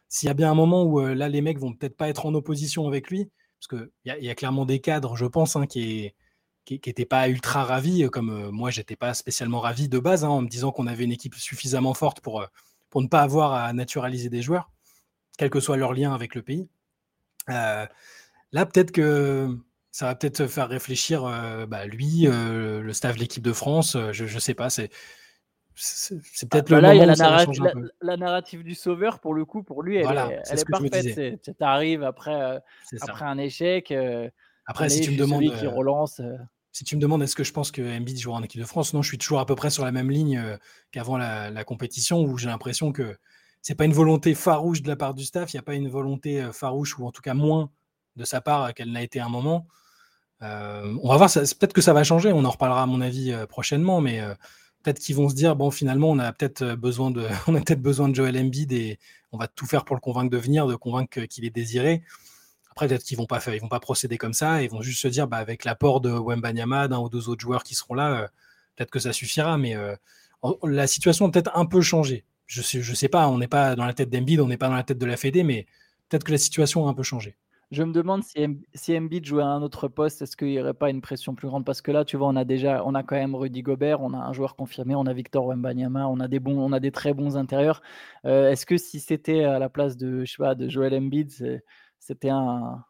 s'il 0.08 0.26
y 0.26 0.30
a 0.30 0.34
bien 0.34 0.50
un 0.50 0.56
moment 0.56 0.82
où 0.82 1.00
euh, 1.00 1.14
là, 1.14 1.28
les 1.28 1.40
mecs 1.40 1.60
vont 1.60 1.72
peut-être 1.72 1.96
pas 1.96 2.08
être 2.08 2.26
en 2.26 2.34
opposition 2.34 2.88
avec 2.88 3.10
lui, 3.10 3.30
parce 3.60 3.68
qu'il 3.68 4.12
y, 4.12 4.24
y, 4.26 4.28
a 4.28 4.34
clairement 4.34 4.66
des 4.66 4.80
cadres, 4.80 5.14
je 5.14 5.26
pense, 5.26 5.54
hein, 5.54 5.66
qui 5.66 6.04
est 6.06 6.14
qui 6.64 6.80
n'était 6.86 7.04
pas 7.04 7.28
ultra 7.28 7.64
ravi, 7.64 8.04
euh, 8.04 8.08
comme 8.08 8.30
euh, 8.30 8.50
moi, 8.50 8.70
j'étais 8.70 8.96
pas 8.96 9.14
spécialement 9.14 9.60
ravi 9.60 9.88
de 9.88 9.98
base, 9.98 10.24
hein, 10.24 10.28
en 10.28 10.42
me 10.42 10.48
disant 10.48 10.72
qu'on 10.72 10.86
avait 10.86 11.04
une 11.04 11.12
équipe 11.12 11.34
suffisamment 11.34 11.94
forte 11.94 12.20
pour, 12.20 12.42
euh, 12.42 12.46
pour 12.90 13.02
ne 13.02 13.08
pas 13.08 13.20
avoir 13.20 13.52
à 13.54 13.72
naturaliser 13.72 14.30
des 14.30 14.42
joueurs, 14.42 14.70
quel 15.38 15.50
que 15.50 15.60
soit 15.60 15.76
leur 15.76 15.92
lien 15.92 16.14
avec 16.14 16.34
le 16.34 16.42
pays. 16.42 16.68
là, 17.48 17.88
peut-être 18.52 18.92
que 18.92 19.58
ça 19.90 20.06
va 20.06 20.14
peut-être 20.14 20.46
faire 20.46 20.68
réfléchir 20.68 21.22
bah, 21.68 21.86
lui, 21.86 22.26
le 22.26 22.92
staff 22.92 23.16
de 23.16 23.20
l'équipe 23.20 23.42
de 23.42 23.52
France, 23.52 23.96
je 24.12 24.24
ne 24.24 24.40
sais 24.40 24.54
pas, 24.54 24.70
c'est 24.70 24.90
c'est 25.76 26.48
peut-être 26.48 26.72
ah, 26.72 26.76
le 26.76 26.80
bah 26.82 26.88
là, 26.88 26.94
il 26.94 26.98
y 26.98 27.02
a 27.02 27.06
la, 27.06 27.16
narrative, 27.16 27.90
la, 28.00 28.16
narrative 28.16 28.62
du 28.62 28.76
sauveur 28.76 29.18
pour 29.18 29.34
le 29.34 29.44
coup 29.44 29.64
pour 29.64 29.82
lui 29.82 29.96
elle 29.96 30.06
est, 30.06 30.42
elle 30.48 30.58
est 30.60 30.70
parfaite. 30.70 31.42
tu 31.42 31.64
arrives 31.64 32.04
après 32.04 32.60
après 33.00 33.24
un 33.24 33.38
échec 33.38 33.92
après 34.66 34.88
si 34.88 35.00
tu 35.00 35.10
me 35.10 35.16
demandes 35.16 35.42
qui 35.42 35.66
relance 35.66 36.20
si 36.74 36.82
tu 36.82 36.96
me 36.96 37.00
demandes 37.00 37.22
est-ce 37.22 37.36
que 37.36 37.44
je 37.44 37.52
pense 37.52 37.70
que 37.70 37.82
Embiid 37.82 38.18
jouera 38.18 38.38
en 38.38 38.42
équipe 38.42 38.60
de 38.60 38.66
France, 38.66 38.94
non, 38.94 39.02
je 39.02 39.06
suis 39.06 39.16
toujours 39.16 39.38
à 39.38 39.46
peu 39.46 39.54
près 39.54 39.70
sur 39.70 39.84
la 39.84 39.92
même 39.92 40.10
ligne 40.10 40.58
qu'avant 40.90 41.16
la, 41.16 41.64
compétition 41.64 42.22
où 42.22 42.36
j'ai 42.36 42.48
l'impression 42.48 42.90
que 42.90 43.16
c'est 43.62 43.76
pas 43.76 43.84
une 43.84 43.92
volonté 43.92 44.34
farouche 44.34 44.82
de 44.82 44.88
la 44.88 44.96
part 44.96 45.14
du 45.14 45.24
staff, 45.24 45.52
il 45.52 45.56
n'y 45.56 45.60
a 45.60 45.62
pas 45.62 45.74
une 45.74 45.88
volonté 45.88 46.44
farouche 46.52 46.98
ou 46.98 47.06
en 47.06 47.12
tout 47.12 47.22
cas 47.22 47.32
moins 47.32 47.70
de 48.16 48.24
sa 48.24 48.40
part 48.40 48.74
qu'elle 48.74 48.90
n'a 48.90 49.02
été 49.02 49.20
à 49.20 49.26
un 49.26 49.28
moment. 49.28 49.68
on 50.40 51.08
va 51.08 51.16
voir, 51.16 51.32
peut-être 51.32 51.72
que 51.72 51.80
ça 51.80 51.92
va 51.92 52.02
changer, 52.02 52.32
on 52.32 52.44
en 52.44 52.50
reparlera 52.50 52.82
à 52.82 52.86
mon 52.86 53.00
avis 53.00 53.32
prochainement, 53.48 54.00
mais 54.00 54.20
peut-être 54.82 54.98
qu'ils 54.98 55.14
vont 55.14 55.28
se 55.28 55.34
dire 55.34 55.54
bon 55.54 55.70
finalement 55.70 56.10
on 56.10 56.18
a 56.18 56.32
peut-être 56.32 56.74
besoin 56.74 57.12
de 57.12 57.26
on 57.46 57.54
a 57.54 57.60
peut-être 57.60 57.82
besoin 57.82 58.08
de 58.08 58.16
Joel 58.16 58.36
Embiid 58.36 58.72
et 58.72 58.98
on 59.30 59.38
va 59.38 59.46
tout 59.46 59.66
faire 59.66 59.84
pour 59.84 59.94
le 59.94 60.00
convaincre 60.00 60.30
de 60.30 60.38
venir, 60.38 60.66
de 60.66 60.74
convaincre 60.74 61.20
qu'il 61.26 61.44
est 61.44 61.50
désiré. 61.50 62.02
Après, 62.74 62.88
peut-être 62.88 63.04
qu'ils 63.04 63.16
vont 63.16 63.26
pas 63.26 63.38
faire, 63.38 63.54
ils 63.54 63.60
vont 63.60 63.68
pas 63.68 63.78
procéder 63.78 64.18
comme 64.18 64.32
ça, 64.32 64.60
ils 64.60 64.68
vont 64.68 64.82
juste 64.82 65.00
se 65.00 65.06
dire, 65.06 65.28
bah, 65.28 65.36
avec 65.36 65.64
l'apport 65.64 66.00
de 66.00 66.10
Wembanyama, 66.10 66.88
d'un 66.88 66.98
ou 66.98 67.08
deux 67.08 67.28
autres 67.28 67.40
joueurs 67.40 67.62
qui 67.62 67.76
seront 67.76 67.94
là, 67.94 68.22
euh, 68.22 68.26
peut-être 68.74 68.90
que 68.90 68.98
ça 68.98 69.12
suffira. 69.12 69.56
Mais 69.58 69.76
euh, 69.76 69.94
la 70.64 70.88
situation 70.88 71.26
a 71.26 71.30
peut-être 71.30 71.56
un 71.56 71.66
peu 71.66 71.80
changé. 71.82 72.24
Je 72.46 72.62
sais, 72.62 72.82
sais 72.82 73.08
pas, 73.08 73.28
on 73.28 73.38
n'est 73.38 73.46
pas 73.46 73.76
dans 73.76 73.84
la 73.84 73.94
tête 73.94 74.10
d'Embiid, 74.10 74.40
on 74.40 74.48
n'est 74.48 74.56
pas 74.56 74.66
dans 74.66 74.74
la 74.74 74.82
tête 74.82 74.98
de 74.98 75.06
la 75.06 75.16
Fédé, 75.16 75.44
mais 75.44 75.66
peut-être 76.08 76.24
que 76.24 76.32
la 76.32 76.38
situation 76.38 76.88
a 76.88 76.90
un 76.90 76.94
peu 76.94 77.04
changé. 77.04 77.36
Je 77.70 77.82
me 77.84 77.92
demande 77.92 78.24
si, 78.24 78.44
si 78.74 78.96
Embiid 78.96 79.24
jouait 79.24 79.42
à 79.44 79.46
un 79.46 79.62
autre 79.62 79.86
poste, 79.86 80.22
est-ce 80.22 80.36
qu'il 80.36 80.48
n'y 80.48 80.60
aurait 80.60 80.74
pas 80.74 80.90
une 80.90 81.00
pression 81.00 81.34
plus 81.34 81.48
grande? 81.48 81.64
Parce 81.64 81.80
que 81.80 81.92
là, 81.92 82.04
tu 82.04 82.16
vois, 82.16 82.28
on 82.28 82.36
a 82.36 82.44
déjà, 82.44 82.84
on 82.84 82.94
a 82.94 83.04
quand 83.04 83.16
même 83.16 83.34
Rudy 83.34 83.62
Gobert, 83.62 84.00
on 84.02 84.14
a 84.14 84.18
un 84.18 84.32
joueur 84.32 84.56
confirmé, 84.56 84.96
on 84.96 85.06
a 85.06 85.12
Victor 85.12 85.46
Wembanyama, 85.46 86.08
on 86.08 86.18
a 86.20 86.28
des 86.28 86.40
bons, 86.40 86.58
on 86.58 86.72
a 86.72 86.80
des 86.80 86.90
très 86.90 87.14
bons 87.14 87.36
intérieurs. 87.36 87.82
Euh, 88.26 88.50
est-ce 88.50 88.66
que 88.66 88.76
si 88.76 88.98
c'était 89.00 89.44
à 89.44 89.58
la 89.60 89.68
place 89.68 89.96
de, 89.96 90.24
je 90.24 90.32
sais 90.32 90.38
pas, 90.38 90.56
de 90.56 90.68
Joel 90.68 90.94
Embiid, 90.94 91.62
c'était 92.06 92.28
un, 92.28 92.84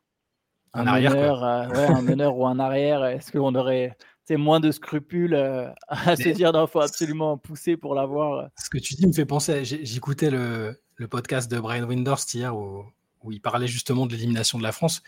un, 0.73 0.85
meneur, 0.85 1.45
un 1.45 2.03
meneur 2.03 2.37
ou 2.37 2.47
un 2.47 2.59
arrière, 2.59 3.05
est-ce 3.05 3.31
qu'on 3.31 3.55
aurait 3.55 3.97
moins 4.31 4.59
de 4.59 4.73
scrupules 4.73 5.35
à 5.89 6.17
se 6.17 6.31
dire 6.31 6.51
qu'il 6.51 6.67
faut 6.67 6.81
absolument 6.81 7.39
pousser 7.39 7.77
pour 7.77 7.95
l'avoir 7.95 8.49
Ce 8.59 8.69
que 8.69 8.79
tu 8.79 8.95
dis 8.95 9.07
me 9.07 9.13
fait 9.13 9.25
penser, 9.25 9.65
j'écoutais 9.65 10.31
le, 10.31 10.81
le, 10.97 11.09
podcast 11.09 11.49
de 11.49 11.61
Brian 11.61 11.85
Windhorst 11.85 12.35
hier 12.35 12.57
où, 12.57 12.85
où 13.23 13.31
il 13.31 13.41
parlait 13.41 13.69
justement 13.69 14.07
de 14.07 14.13
l'élimination 14.13 14.59
de 14.59 14.65
la 14.65 14.73
France. 14.73 15.03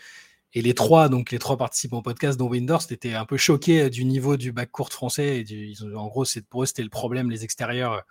Et 0.53 0.61
les 0.61 0.73
trois, 0.73 1.09
donc 1.09 1.31
les 1.31 1.39
trois 1.39 1.57
participants 1.57 1.97
au 1.97 2.01
podcast, 2.01 2.39
dont 2.39 2.47
Windhorst, 2.47 2.93
étaient 2.93 3.15
un 3.15 3.25
peu 3.25 3.35
choqués 3.35 3.89
du 3.89 4.05
niveau 4.05 4.37
du 4.37 4.53
bac 4.53 4.71
court 4.71 4.89
français. 4.89 5.39
Et 5.39 5.43
du, 5.43 5.75
en 5.93 6.07
gros, 6.07 6.23
pour 6.49 6.63
eux, 6.63 6.65
c'était 6.65 6.83
le 6.83 6.89
problème, 6.89 7.29
les 7.29 7.43
extérieurs. 7.43 8.03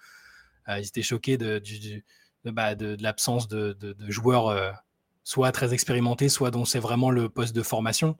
ils 0.68 0.86
étaient 0.86 1.00
choqués 1.00 1.38
de, 1.38 1.58
du, 1.58 2.04
bah, 2.44 2.74
de, 2.74 2.96
l'absence 3.00 3.48
de, 3.48 3.96
joueurs 4.08 4.48
euh, 4.48 4.70
soit 5.26 5.50
très 5.50 5.74
expérimentés, 5.74 6.28
soit 6.28 6.52
dont 6.52 6.64
c'est 6.64 6.78
vraiment 6.78 7.10
le 7.10 7.28
poste 7.28 7.54
de 7.54 7.62
formation. 7.64 8.16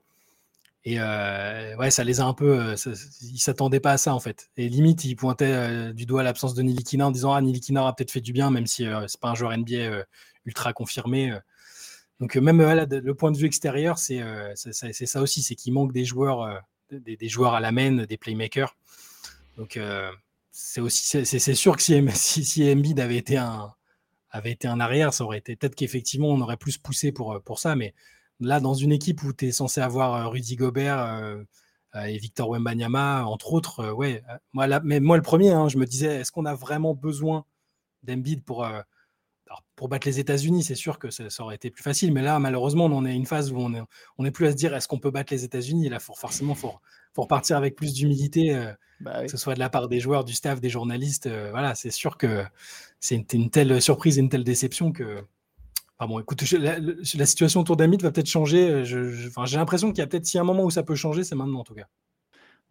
Et 0.85 0.97
euh, 0.99 1.77
ouais, 1.77 1.93
ça 1.93 2.03
les 2.03 2.21
a 2.21 2.25
un 2.25 2.35
peu. 2.35 2.59
Euh, 2.59 2.95
ils 3.23 3.39
s'attendaient 3.39 3.79
pas 3.79 3.93
à 3.93 3.97
ça 3.97 4.13
en 4.13 4.19
fait. 4.19 4.51
Et 4.57 4.69
limite, 4.69 5.05
ils 5.05 5.15
pointaient 5.15 5.93
du 5.93 6.05
doigt 6.05 6.25
l'absence 6.25 6.55
de 6.55 6.63
Nilikina 6.63 7.07
en 7.07 7.13
disant 7.13 7.33
Ah, 7.33 7.41
Nilikina 7.41 7.87
a 7.87 7.93
peut-être 7.93 8.11
fait 8.11 8.21
du 8.21 8.33
bien, 8.33 8.51
même 8.51 8.67
si 8.67 8.89
c'est 9.07 9.21
pas 9.21 9.29
un 9.29 9.37
joueur 9.37 9.57
NBA 9.57 10.05
ultra 10.47 10.73
confirmé. 10.73 11.33
Donc 12.19 12.35
même 12.35 12.61
le 12.61 13.15
point 13.15 13.31
de 13.31 13.39
vue 13.39 13.47
extérieur, 13.47 13.99
c'est 13.99 14.21
ça 14.57 15.23
aussi, 15.23 15.43
c'est 15.43 15.55
qu'il 15.55 15.75
manque 15.75 15.93
des 15.93 16.05
joueurs, 16.05 16.61
des, 16.91 17.29
joueurs 17.29 17.55
à 17.55 17.61
la 17.61 17.71
main, 17.71 18.05
des 18.05 18.17
playmakers. 18.17 18.77
Donc 19.57 19.79
c'est 20.51 20.81
aussi, 20.81 21.25
c'est 21.25 21.55
sûr 21.55 21.77
que 21.77 21.83
si, 21.83 22.45
si 22.45 22.69
Embiid 22.69 22.99
avait 22.99 23.17
été 23.17 23.37
un, 23.37 23.76
avait 24.37 24.53
été 24.53 24.69
un 24.69 24.81
arrière, 24.81 25.15
ça 25.15 25.25
aurait 25.25 25.39
été 25.39 25.57
peut-être 25.57 25.75
qu'effectivement 25.75 26.29
on 26.29 26.41
aurait 26.41 26.57
plus 26.57 26.79
poussé 26.79 27.13
pour, 27.13 27.33
euh, 27.33 27.57
ça. 27.57 27.77
Mais 27.77 27.95
là, 28.41 28.61
dans 28.61 28.75
une 28.75 28.93
équipe 28.93 29.23
où 29.23 29.33
tu 29.33 29.47
es 29.47 29.53
censé 29.53 29.81
avoir 29.81 30.15
euh, 30.15 30.29
Rudy 30.29 30.57
Gobert 30.57 30.99
euh, 30.99 31.43
et 32.07 32.19
Victor 32.19 32.51
Wembanyama, 32.51 33.25
entre 33.25 33.53
autres, 33.55 33.91
ouais, 33.93 34.23
moi, 34.53 34.67
mais 34.85 35.01
moi 35.01 35.17
le 35.17 35.23
premier, 35.23 35.51
hein, 35.51 35.69
je 35.69 35.79
me 35.79 35.87
disais, 35.87 36.21
est-ce 36.21 36.31
qu'on 36.31 36.45
a 36.45 36.55
vraiment 36.55 36.95
besoin 36.95 37.47
d'Embiid 38.03 38.45
pour, 38.45 38.69
pour 39.77 39.89
battre 39.89 40.07
les 40.07 40.21
États-Unis 40.21 40.63
C'est 40.63 40.75
sûr 40.75 40.99
que 40.99 41.09
ça, 41.11 41.43
aurait 41.43 41.55
été 41.55 41.71
plus 41.71 41.83
facile, 41.83 42.13
mais 42.13 42.21
là, 42.21 42.39
malheureusement, 42.39 42.85
on 42.85 43.07
est 43.07 43.13
à 43.13 43.15
une 43.15 43.25
phase 43.25 43.51
où 43.51 43.57
on 43.59 44.23
n'est 44.23 44.31
plus 44.31 44.47
à 44.47 44.51
se 44.51 44.57
dire, 44.57 44.75
est-ce 44.75 44.89
qu'on 44.89 44.99
peut 44.99 45.11
battre 45.11 45.33
les 45.33 45.45
États-Unis? 45.45 45.89
Là, 45.89 45.99
forcément, 45.99 46.53
il 46.53 46.59
faut, 46.59 46.75
faut, 47.17 47.23
repartir 47.23 47.57
avec 47.57 47.75
plus 47.75 47.93
d'humilité. 47.95 48.75
Bah 49.01 49.23
que 49.23 49.31
ce 49.31 49.37
soit 49.37 49.55
de 49.55 49.59
la 49.59 49.69
part 49.69 49.89
des 49.89 50.01
joueurs, 50.01 50.25
du 50.25 50.33
staff, 50.33 50.61
des 50.61 50.71
journalistes. 50.71 51.27
Euh, 51.27 51.51
voilà, 51.51 51.75
c'est 51.75 51.91
sûr 51.91 52.17
que 52.17 52.45
c'est 52.99 53.33
une, 53.33 53.51
telle 53.51 53.81
surprise 53.83 54.19
et 54.19 54.21
une 54.21 54.29
telle 54.29 54.45
déception 54.45 54.93
que. 54.93 55.23
bon, 56.01 56.19
écoute, 56.19 56.43
la, 56.53 57.27
situation 57.27 57.61
autour 57.61 57.77
d'Amit 57.77 57.99
va 57.99 58.11
peut-être 58.11 58.29
changer. 58.29 58.71
Euh, 58.71 58.85
j'ai 58.85 59.57
l'impression 59.59 59.91
qu'il 59.91 59.99
y 59.99 60.03
a 60.03 60.07
peut-être 60.07 60.27
si 60.27 60.39
un 60.39 60.45
moment 60.45 60.65
où 60.65 60.71
ça 60.71 60.83
peut 60.83 60.95
changer, 60.95 61.25
c'est 61.25 61.35
maintenant 61.35 61.61
en 61.61 61.65
tout 61.65 61.75
cas. 61.75 61.87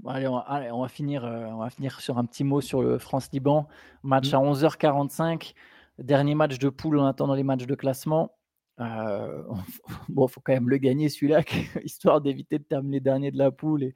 allez, 0.07 0.27
on 0.27 0.81
va, 0.81 0.87
finir, 0.87 1.25
euh, 1.25 1.45
on 1.51 1.57
va 1.57 1.69
finir 1.69 1.99
sur 1.99 2.17
un 2.17 2.25
petit 2.25 2.43
mot 2.43 2.59
sur 2.59 2.81
le 2.81 2.97
France-Liban. 2.97 3.67
Match 4.03 4.31
mmh. 4.31 4.35
à 4.35 4.39
11h45. 4.39 5.53
Dernier 5.99 6.35
match 6.35 6.57
de 6.57 6.69
poule 6.69 6.99
en 6.99 7.05
attendant 7.05 7.35
les 7.35 7.43
matchs 7.43 7.67
de 7.67 7.75
classement. 7.75 8.34
Euh, 8.79 9.44
bon, 10.10 10.27
faut 10.27 10.41
quand 10.41 10.53
même 10.53 10.70
le 10.70 10.77
gagner 10.77 11.10
celui-là, 11.10 11.41
histoire 11.84 12.22
d'éviter 12.22 12.60
de 12.60 12.63
terminer 12.63 13.00
dernier 13.00 13.32
de 13.32 13.38
la 13.38 13.51
poule. 13.51 13.84
Et, 13.84 13.94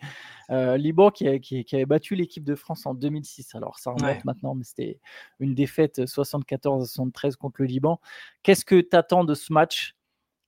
euh, 0.49 0.77
Liban 0.77 1.11
qui, 1.11 1.27
avait 1.27 1.85
battu 1.85 2.15
l'équipe 2.15 2.43
de 2.43 2.55
France 2.55 2.85
en 2.85 2.93
2006. 2.93 3.55
Alors 3.55 3.77
ça 3.79 3.91
remonte 3.91 4.23
maintenant, 4.25 4.55
mais 4.55 4.63
c'était 4.63 4.99
une 5.39 5.53
défaite 5.53 5.99
74-73 5.99 7.35
contre 7.35 7.61
le 7.61 7.67
Liban. 7.67 7.99
Qu'est-ce 8.43 8.65
que 8.65 8.79
tu 8.79 8.95
attends 8.95 9.23
de 9.23 9.35
ce 9.35 9.53
match? 9.53 9.95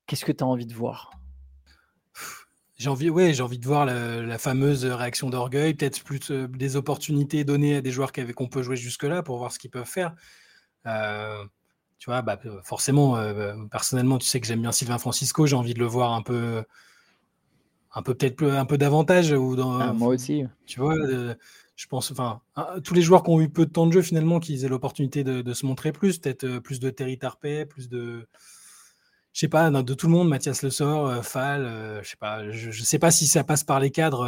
Qu'est-ce 0.07 0.25
que 0.25 0.31
tu 0.31 0.43
as 0.43 0.47
envie 0.47 0.65
de 0.65 0.73
voir? 0.73 1.11
J'ai 2.77 2.89
envie, 2.89 3.11
ouais, 3.11 3.31
j'ai 3.31 3.43
envie 3.43 3.59
de 3.59 3.65
voir 3.67 3.85
la, 3.85 4.37
fameuse 4.39 4.85
réaction 4.85 5.29
d'orgueil, 5.29 5.75
peut-être 5.75 6.03
plus 6.03 6.31
euh, 6.31 6.47
des 6.47 6.75
opportunités 6.75 7.43
données 7.43 7.75
à 7.75 7.81
des 7.81 7.91
joueurs 7.91 8.11
qu'on 8.11 8.47
peut 8.47 8.63
jouer 8.63 8.75
jusque-là 8.75 9.21
pour 9.21 9.37
voir 9.37 9.51
ce 9.51 9.59
qu'ils 9.59 9.69
peuvent 9.69 9.85
faire. 9.85 10.15
Euh, 10.87 11.45
tu 12.01 12.09
vois, 12.09 12.23
bah, 12.23 12.39
forcément, 12.63 13.15
euh, 13.17 13.53
personnellement, 13.69 14.17
tu 14.17 14.25
sais 14.25 14.41
que 14.41 14.47
j'aime 14.47 14.61
bien 14.61 14.71
Sylvain 14.71 14.97
Francisco, 14.97 15.45
j'ai 15.45 15.55
envie 15.55 15.75
de 15.75 15.79
le 15.79 15.85
voir 15.85 16.13
un 16.13 16.23
peu, 16.23 16.63
un 17.93 18.01
peu 18.01 18.15
peut-être 18.15 18.43
un 18.43 18.65
peu 18.65 18.79
davantage. 18.79 19.33
Ou 19.33 19.55
dans, 19.55 19.79
ah, 19.79 19.93
moi 19.93 20.07
aussi. 20.07 20.43
Tu 20.65 20.79
vois, 20.79 20.95
euh, 20.95 21.35
je 21.75 21.85
pense, 21.85 22.11
enfin, 22.11 22.41
tous 22.83 22.95
les 22.95 23.03
joueurs 23.03 23.21
qui 23.21 23.29
ont 23.29 23.39
eu 23.39 23.49
peu 23.49 23.67
de 23.67 23.71
temps 23.71 23.85
de 23.85 23.93
jeu, 23.93 24.01
finalement, 24.01 24.39
qu'ils 24.39 24.65
aient 24.65 24.67
l'opportunité 24.67 25.23
de, 25.23 25.53
se 25.53 25.63
montrer 25.63 25.91
plus, 25.91 26.17
peut-être 26.17 26.43
euh, 26.43 26.59
plus 26.59 26.79
de 26.79 26.89
Terry 26.89 27.19
Tarpey, 27.19 27.67
plus 27.67 27.87
de, 27.87 28.27
je 29.33 29.39
sais 29.39 29.47
pas, 29.47 29.69
de 29.69 29.93
tout 29.93 30.07
le 30.07 30.13
monde, 30.13 30.27
Mathias 30.27 30.63
Le 30.63 30.71
Sort, 30.71 31.23
Fall, 31.23 32.01
je 32.01 32.09
sais 32.09 32.17
pas, 32.17 32.49
je, 32.49 32.83
sais 32.83 32.97
pas 32.97 33.11
si 33.11 33.27
ça 33.27 33.43
passe 33.43 33.63
par 33.63 33.79
les 33.79 33.91
cadres. 33.91 34.27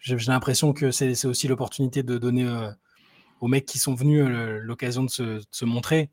j'ai 0.00 0.16
l'impression 0.28 0.72
que 0.72 0.92
c'est 0.92 1.26
aussi 1.26 1.48
l'opportunité 1.48 2.04
de 2.04 2.16
donner 2.16 2.48
aux 3.40 3.48
mecs 3.48 3.66
qui 3.66 3.80
sont 3.80 3.96
venus 3.96 4.24
l'occasion 4.62 5.02
de 5.02 5.10
se 5.10 5.64
montrer. 5.64 6.12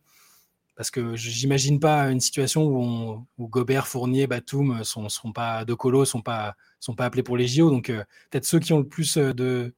Parce 0.75 0.89
que 0.89 1.15
j'imagine 1.15 1.79
pas 1.79 2.09
une 2.11 2.19
situation 2.19 2.65
où, 2.65 3.47
Gobert, 3.47 3.87
Fournier, 3.87 4.27
Batum 4.27 4.83
sont, 4.83 5.09
sont 5.09 5.31
pas 5.31 5.65
de 5.65 5.73
colo, 5.73 6.05
sont 6.05 6.21
pas 6.21 6.55
sont 6.79 6.95
pas 6.95 7.05
appelés 7.05 7.23
pour 7.23 7.37
les 7.37 7.47
JO. 7.47 7.69
Donc 7.69 7.89
euh, 7.89 8.03
peut-être 8.29 8.45
ceux 8.45 8.59
qui 8.59 8.73
ont 8.73 8.79
le 8.79 8.87
plus 8.87 9.17
euh, 9.17 9.33
de 9.33 9.73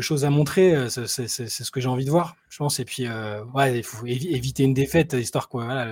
choses 0.00 0.24
à 0.24 0.30
montrer, 0.30 0.74
euh, 0.74 0.88
c'est 0.88 1.28
ce 1.28 1.70
que 1.70 1.80
j'ai 1.80 1.88
envie 1.88 2.06
de 2.06 2.10
voir, 2.10 2.36
je 2.48 2.58
pense. 2.58 2.80
Et 2.80 2.84
puis 2.84 3.06
ouais, 3.54 3.78
il 3.78 3.84
faut 3.84 4.06
éviter 4.06 4.64
une 4.64 4.74
défaite, 4.74 5.12
histoire 5.12 5.48
quoi, 5.48 5.86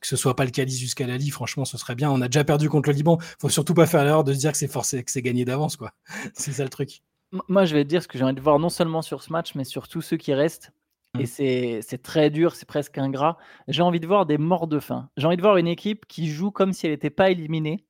que 0.00 0.06
ce 0.06 0.16
soit 0.16 0.36
pas 0.36 0.44
le 0.44 0.50
calice 0.50 0.78
jusqu'à 0.78 1.06
la 1.06 1.16
Ligue, 1.16 1.32
franchement, 1.32 1.64
ce 1.64 1.78
serait 1.78 1.94
bien. 1.94 2.10
On 2.10 2.20
a 2.20 2.28
déjà 2.28 2.44
perdu 2.44 2.68
contre 2.68 2.90
le 2.90 2.94
Liban. 2.94 3.18
Faut 3.38 3.48
surtout 3.48 3.72
pas 3.72 3.86
faire 3.86 4.04
l'erreur 4.04 4.22
de 4.22 4.34
se 4.34 4.38
dire 4.38 4.52
que 4.52 4.58
c'est 4.58 4.68
forcé, 4.68 5.02
que 5.02 5.10
c'est 5.10 5.22
gagné 5.22 5.46
d'avance, 5.46 5.76
quoi. 5.76 5.92
c'est 6.34 6.52
ça 6.52 6.62
le 6.62 6.68
truc. 6.68 7.02
Moi, 7.48 7.64
je 7.64 7.74
vais 7.74 7.84
te 7.84 7.88
dire 7.88 8.02
ce 8.02 8.08
que 8.08 8.18
j'ai 8.18 8.24
envie 8.24 8.34
de 8.34 8.40
voir 8.40 8.58
non 8.58 8.68
seulement 8.68 9.02
sur 9.02 9.22
ce 9.22 9.32
match, 9.32 9.54
mais 9.54 9.64
sur 9.64 9.88
tous 9.88 10.02
ceux 10.02 10.16
qui 10.16 10.34
restent. 10.34 10.72
Et 11.18 11.24
mmh. 11.24 11.82
c'est 11.82 12.02
très 12.02 12.30
dur, 12.30 12.54
c'est 12.54 12.66
presque 12.66 12.98
ingrat. 12.98 13.38
J'ai 13.66 13.82
envie 13.82 14.00
de 14.00 14.06
voir 14.06 14.26
des 14.26 14.38
morts 14.38 14.66
de 14.66 14.78
faim. 14.78 15.08
J'ai 15.16 15.26
envie 15.26 15.36
de 15.36 15.42
voir 15.42 15.56
une 15.56 15.66
équipe 15.66 16.06
qui 16.06 16.28
joue 16.28 16.50
comme 16.50 16.72
si 16.72 16.86
elle 16.86 16.92
n'était 16.92 17.10
pas 17.10 17.30
éliminée. 17.30 17.86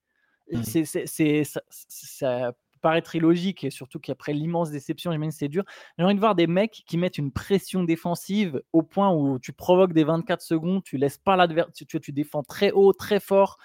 Mmh. 0.52 0.62
C'est 0.62 1.44
ça, 1.44 1.60
ça 1.68 2.52
paraîtrait 2.78 3.18
logique, 3.18 3.64
et 3.64 3.70
surtout 3.70 3.98
qu'après 3.98 4.32
l'immense 4.32 4.70
déception, 4.70 5.12
j'imagine 5.12 5.32
c'est 5.32 5.48
dur. 5.48 5.64
J'ai 5.98 6.04
envie 6.04 6.14
de 6.14 6.20
voir 6.20 6.34
des 6.34 6.46
mecs 6.46 6.84
qui 6.86 6.96
mettent 6.96 7.18
une 7.18 7.32
pression 7.32 7.84
défensive 7.84 8.62
au 8.72 8.82
point 8.82 9.12
où 9.12 9.38
tu 9.38 9.52
provoques 9.52 9.92
des 9.92 10.04
24 10.04 10.40
secondes, 10.40 10.82
tu 10.84 10.96
laisses 10.96 11.18
pas 11.18 11.36
l'adversaire, 11.36 11.72
tu, 11.74 12.00
tu, 12.00 12.12
défends 12.12 12.42
très 12.42 12.70
haut, 12.70 12.92
très 12.92 13.20
fort. 13.20 13.58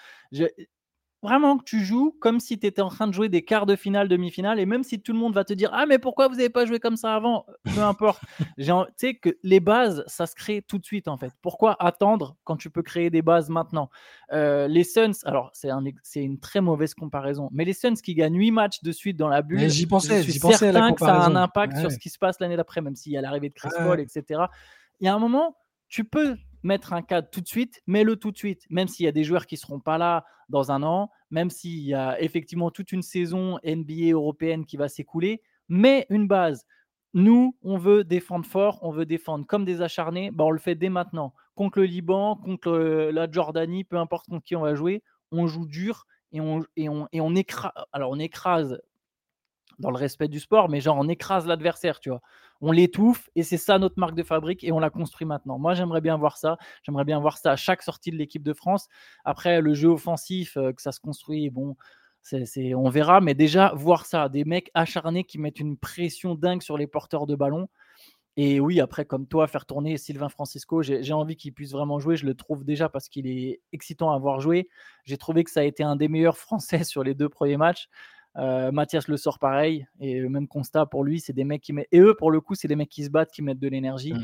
Vraiment 1.24 1.56
que 1.56 1.64
tu 1.64 1.82
joues 1.82 2.14
comme 2.20 2.38
si 2.38 2.58
tu 2.58 2.66
étais 2.66 2.82
en 2.82 2.90
train 2.90 3.06
de 3.08 3.14
jouer 3.14 3.30
des 3.30 3.42
quarts 3.42 3.64
de 3.64 3.76
finale, 3.76 4.08
demi-finale, 4.08 4.60
et 4.60 4.66
même 4.66 4.84
si 4.84 5.00
tout 5.00 5.14
le 5.14 5.18
monde 5.18 5.32
va 5.32 5.42
te 5.42 5.54
dire 5.54 5.70
Ah, 5.72 5.86
mais 5.86 5.98
pourquoi 5.98 6.28
vous 6.28 6.34
n'avez 6.34 6.50
pas 6.50 6.66
joué 6.66 6.78
comme 6.78 6.98
ça 6.98 7.14
avant? 7.14 7.46
Peu 7.74 7.80
importe. 7.80 8.20
tu 8.58 8.70
sais 8.96 9.14
que 9.14 9.30
les 9.42 9.58
bases, 9.58 10.04
ça 10.06 10.26
se 10.26 10.34
crée 10.34 10.60
tout 10.60 10.78
de 10.78 10.84
suite 10.84 11.08
en 11.08 11.16
fait. 11.16 11.32
Pourquoi 11.40 11.82
attendre 11.82 12.36
quand 12.44 12.58
tu 12.58 12.68
peux 12.68 12.82
créer 12.82 13.08
des 13.08 13.22
bases 13.22 13.48
maintenant? 13.48 13.88
Euh, 14.32 14.68
Les 14.68 14.84
Suns, 14.84 15.24
alors 15.24 15.48
c'est 15.54 15.70
un, 15.70 15.82
une 16.16 16.38
très 16.38 16.60
mauvaise 16.60 16.92
comparaison, 16.92 17.48
mais 17.52 17.64
les 17.64 17.72
Suns 17.72 17.94
qui 17.94 18.14
gagnent 18.14 18.36
8 18.36 18.50
matchs 18.50 18.82
de 18.82 18.92
suite 18.92 19.16
dans 19.16 19.28
la 19.28 19.40
bulle, 19.40 19.70
j'y 19.70 19.86
pensais, 19.86 20.22
je 20.22 20.30
suis 20.30 20.40
certain 20.40 20.92
que 20.92 21.00
ça 21.00 21.22
a 21.22 21.26
un 21.26 21.36
impact 21.36 21.78
sur 21.78 21.90
ce 21.90 21.98
qui 21.98 22.10
se 22.10 22.18
passe 22.18 22.38
l'année 22.38 22.58
d'après, 22.58 22.82
même 22.82 22.96
s'il 22.96 23.12
y 23.12 23.16
a 23.16 23.22
l'arrivée 23.22 23.48
de 23.48 23.54
Chris 23.54 23.70
Paul, 23.78 23.98
etc. 23.98 24.42
Il 25.00 25.06
y 25.06 25.08
a 25.08 25.14
un 25.14 25.18
moment, 25.18 25.56
tu 25.88 26.04
peux 26.04 26.36
mettre 26.64 26.92
un 26.92 27.02
cadre 27.02 27.28
tout 27.30 27.40
de 27.40 27.46
suite, 27.46 27.82
mets-le 27.86 28.16
tout 28.16 28.32
de 28.32 28.36
suite, 28.36 28.64
même 28.70 28.88
s'il 28.88 29.04
y 29.04 29.08
a 29.08 29.12
des 29.12 29.22
joueurs 29.22 29.46
qui 29.46 29.54
ne 29.54 29.60
seront 29.60 29.80
pas 29.80 29.98
là 29.98 30.24
dans 30.48 30.72
un 30.72 30.82
an, 30.82 31.10
même 31.30 31.50
s'il 31.50 31.84
y 31.84 31.94
a 31.94 32.20
effectivement 32.20 32.70
toute 32.70 32.90
une 32.90 33.02
saison 33.02 33.58
NBA 33.64 34.12
européenne 34.12 34.64
qui 34.64 34.76
va 34.76 34.88
s'écouler, 34.88 35.42
mets 35.68 36.06
une 36.10 36.26
base. 36.26 36.66
Nous, 37.12 37.56
on 37.62 37.78
veut 37.78 38.02
défendre 38.02 38.44
fort, 38.44 38.80
on 38.82 38.90
veut 38.90 39.06
défendre 39.06 39.46
comme 39.46 39.64
des 39.64 39.82
acharnés, 39.82 40.30
bah 40.32 40.44
on 40.44 40.50
le 40.50 40.58
fait 40.58 40.74
dès 40.74 40.88
maintenant. 40.88 41.32
Contre 41.54 41.78
le 41.78 41.84
Liban, 41.84 42.36
contre 42.36 42.72
la 42.76 43.30
Jordanie, 43.30 43.84
peu 43.84 43.96
importe 43.98 44.26
contre 44.26 44.44
qui 44.44 44.56
on 44.56 44.62
va 44.62 44.74
jouer, 44.74 45.04
on 45.30 45.46
joue 45.46 45.66
dur 45.66 46.06
et 46.32 46.40
on, 46.40 46.64
et 46.76 46.88
on, 46.88 47.06
et 47.12 47.20
on. 47.20 47.32
Alors 47.92 48.10
on 48.10 48.18
écrase 48.18 48.80
dans 49.78 49.90
le 49.90 49.96
respect 49.96 50.28
du 50.28 50.40
sport, 50.40 50.68
mais 50.68 50.80
genre 50.80 50.96
on 50.98 51.08
écrase 51.08 51.46
l'adversaire, 51.46 52.00
tu 52.00 52.10
vois. 52.10 52.20
On 52.60 52.72
l'étouffe 52.72 53.28
et 53.34 53.42
c'est 53.42 53.56
ça 53.56 53.78
notre 53.78 53.98
marque 53.98 54.14
de 54.14 54.22
fabrique 54.22 54.64
et 54.64 54.72
on 54.72 54.78
la 54.78 54.90
construit 54.90 55.26
maintenant. 55.26 55.58
Moi, 55.58 55.74
j'aimerais 55.74 56.00
bien 56.00 56.16
voir 56.16 56.38
ça. 56.38 56.56
J'aimerais 56.82 57.04
bien 57.04 57.20
voir 57.20 57.36
ça 57.36 57.52
à 57.52 57.56
chaque 57.56 57.82
sortie 57.82 58.10
de 58.10 58.16
l'équipe 58.16 58.42
de 58.42 58.52
France. 58.52 58.88
Après, 59.24 59.60
le 59.60 59.74
jeu 59.74 59.88
offensif, 59.88 60.56
euh, 60.56 60.72
que 60.72 60.80
ça 60.80 60.92
se 60.92 61.00
construit, 61.00 61.50
bon, 61.50 61.76
c'est, 62.22 62.74
on 62.74 62.88
verra, 62.88 63.20
mais 63.20 63.34
déjà 63.34 63.72
voir 63.76 64.06
ça, 64.06 64.30
des 64.30 64.44
mecs 64.44 64.70
acharnés 64.72 65.24
qui 65.24 65.38
mettent 65.38 65.60
une 65.60 65.76
pression 65.76 66.34
dingue 66.34 66.62
sur 66.62 66.78
les 66.78 66.86
porteurs 66.86 67.26
de 67.26 67.36
ballon. 67.36 67.68
Et 68.36 68.58
oui, 68.58 68.80
après, 68.80 69.04
comme 69.04 69.28
toi, 69.28 69.46
faire 69.46 69.64
tourner 69.64 69.96
Sylvain 69.96 70.28
Francisco, 70.28 70.82
j'ai, 70.82 71.12
envie 71.12 71.36
qu'il 71.36 71.52
puisse 71.52 71.70
vraiment 71.70 72.00
jouer. 72.00 72.16
Je 72.16 72.26
le 72.26 72.34
trouve 72.34 72.64
déjà 72.64 72.88
parce 72.88 73.08
qu'il 73.08 73.28
est 73.28 73.60
excitant 73.72 74.10
à 74.10 74.18
voir 74.18 74.40
jouer. 74.40 74.68
J'ai 75.04 75.18
trouvé 75.18 75.44
que 75.44 75.50
ça 75.50 75.60
a 75.60 75.64
été 75.64 75.84
un 75.84 75.96
des 75.96 76.08
meilleurs 76.08 76.36
Français 76.38 76.82
sur 76.82 77.04
les 77.04 77.14
deux 77.14 77.28
premiers 77.28 77.56
matchs. 77.56 77.88
Euh, 78.36 78.72
Mathias 78.72 79.08
le 79.08 79.16
sort 79.16 79.38
pareil, 79.38 79.86
et 80.00 80.18
le 80.18 80.28
même 80.28 80.48
constat 80.48 80.86
pour 80.86 81.04
lui, 81.04 81.20
c'est 81.20 81.32
des 81.32 81.44
mecs 81.44 81.62
qui 81.62 81.72
mettent. 81.72 81.88
Et 81.92 82.00
eux, 82.00 82.14
pour 82.14 82.30
le 82.30 82.40
coup, 82.40 82.54
c'est 82.54 82.68
des 82.68 82.76
mecs 82.76 82.88
qui 82.88 83.04
se 83.04 83.10
battent, 83.10 83.30
qui 83.30 83.42
mettent 83.42 83.60
de 83.60 83.68
l'énergie. 83.68 84.14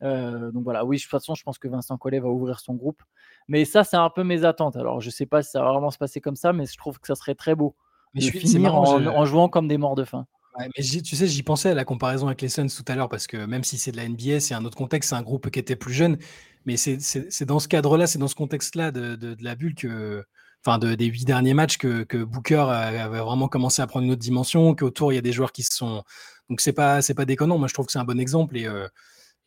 Mmh. 0.00 0.50
donc 0.52 0.62
voilà, 0.62 0.84
oui, 0.84 0.96
de 0.96 1.02
toute 1.02 1.10
façon, 1.10 1.34
je 1.34 1.42
pense 1.42 1.58
que 1.58 1.66
Vincent 1.66 1.96
Collet 1.98 2.20
va 2.20 2.28
ouvrir 2.28 2.60
son 2.60 2.74
groupe. 2.74 3.02
Mais 3.48 3.64
ça, 3.64 3.82
c'est 3.82 3.96
un 3.96 4.10
peu 4.10 4.22
mes 4.22 4.44
attentes. 4.44 4.76
Alors, 4.76 5.00
je 5.00 5.10
sais 5.10 5.26
pas 5.26 5.42
si 5.42 5.50
ça 5.50 5.62
va 5.62 5.72
vraiment 5.72 5.90
se 5.90 5.98
passer 5.98 6.20
comme 6.20 6.36
ça, 6.36 6.52
mais 6.52 6.66
je 6.66 6.76
trouve 6.76 7.00
que 7.00 7.06
ça 7.06 7.14
serait 7.14 7.34
très 7.34 7.54
beau 7.54 7.74
mais 8.14 8.20
de 8.20 8.26
je 8.26 8.38
finir 8.38 8.74
en, 8.74 9.24
jouant 9.24 9.48
comme 9.48 9.68
des 9.68 9.78
morts 9.78 9.94
de 9.94 10.04
faim. 10.04 10.26
mais 10.58 10.82
tu 10.82 11.16
sais, 11.16 11.26
j'y 11.26 11.42
pensais 11.42 11.70
à 11.70 11.74
la 11.74 11.84
comparaison 11.84 12.26
avec 12.26 12.40
les 12.42 12.48
Suns 12.48 12.68
tout 12.68 12.84
à 12.88 12.94
l'heure, 12.94 13.08
parce 13.08 13.26
que 13.26 13.36
même 13.36 13.64
si 13.64 13.78
c'est 13.78 13.92
de 13.92 13.96
la 13.96 14.08
NBA, 14.08 14.40
c'est 14.40 14.54
un 14.54 14.64
autre 14.64 14.76
contexte, 14.76 15.10
c'est 15.10 15.16
un 15.16 15.22
groupe 15.22 15.50
qui 15.50 15.58
était 15.58 15.76
plus 15.76 15.92
jeune, 15.92 16.18
mais 16.64 16.76
c'est 16.76 17.44
dans 17.44 17.58
ce 17.58 17.68
cadre-là, 17.68 18.06
c'est 18.06 18.18
dans 18.18 18.28
ce 18.28 18.34
contexte-là 18.34 18.90
de, 18.90 19.16
de, 19.16 19.36
la 19.40 19.54
bulle 19.54 19.74
que, 19.74 20.24
enfin, 20.64 20.78
de, 20.78 20.94
des 20.94 21.06
huit 21.06 21.24
derniers 21.24 21.54
matchs 21.54 21.78
que, 21.78 22.04
que 22.04 22.22
Booker 22.22 22.66
avait 22.70 23.20
vraiment 23.20 23.48
commencé 23.48 23.82
à 23.82 23.86
prendre 23.86 24.06
une 24.06 24.12
autre 24.12 24.20
dimension, 24.20 24.74
qu'autour 24.74 25.12
il 25.12 25.16
y 25.16 25.18
a 25.18 25.22
des 25.22 25.32
joueurs 25.32 25.52
qui 25.52 25.62
se 25.62 25.74
sont, 25.74 26.02
donc 26.48 26.60
c'est 26.60 26.72
pas, 26.72 27.02
c'est 27.02 27.14
pas 27.14 27.24
déconnant. 27.24 27.58
Moi, 27.58 27.68
je 27.68 27.74
trouve 27.74 27.86
que 27.86 27.92
c'est 27.92 27.98
un 27.98 28.04
bon 28.04 28.20
exemple 28.20 28.56
et 28.56 28.66
euh, 28.66 28.88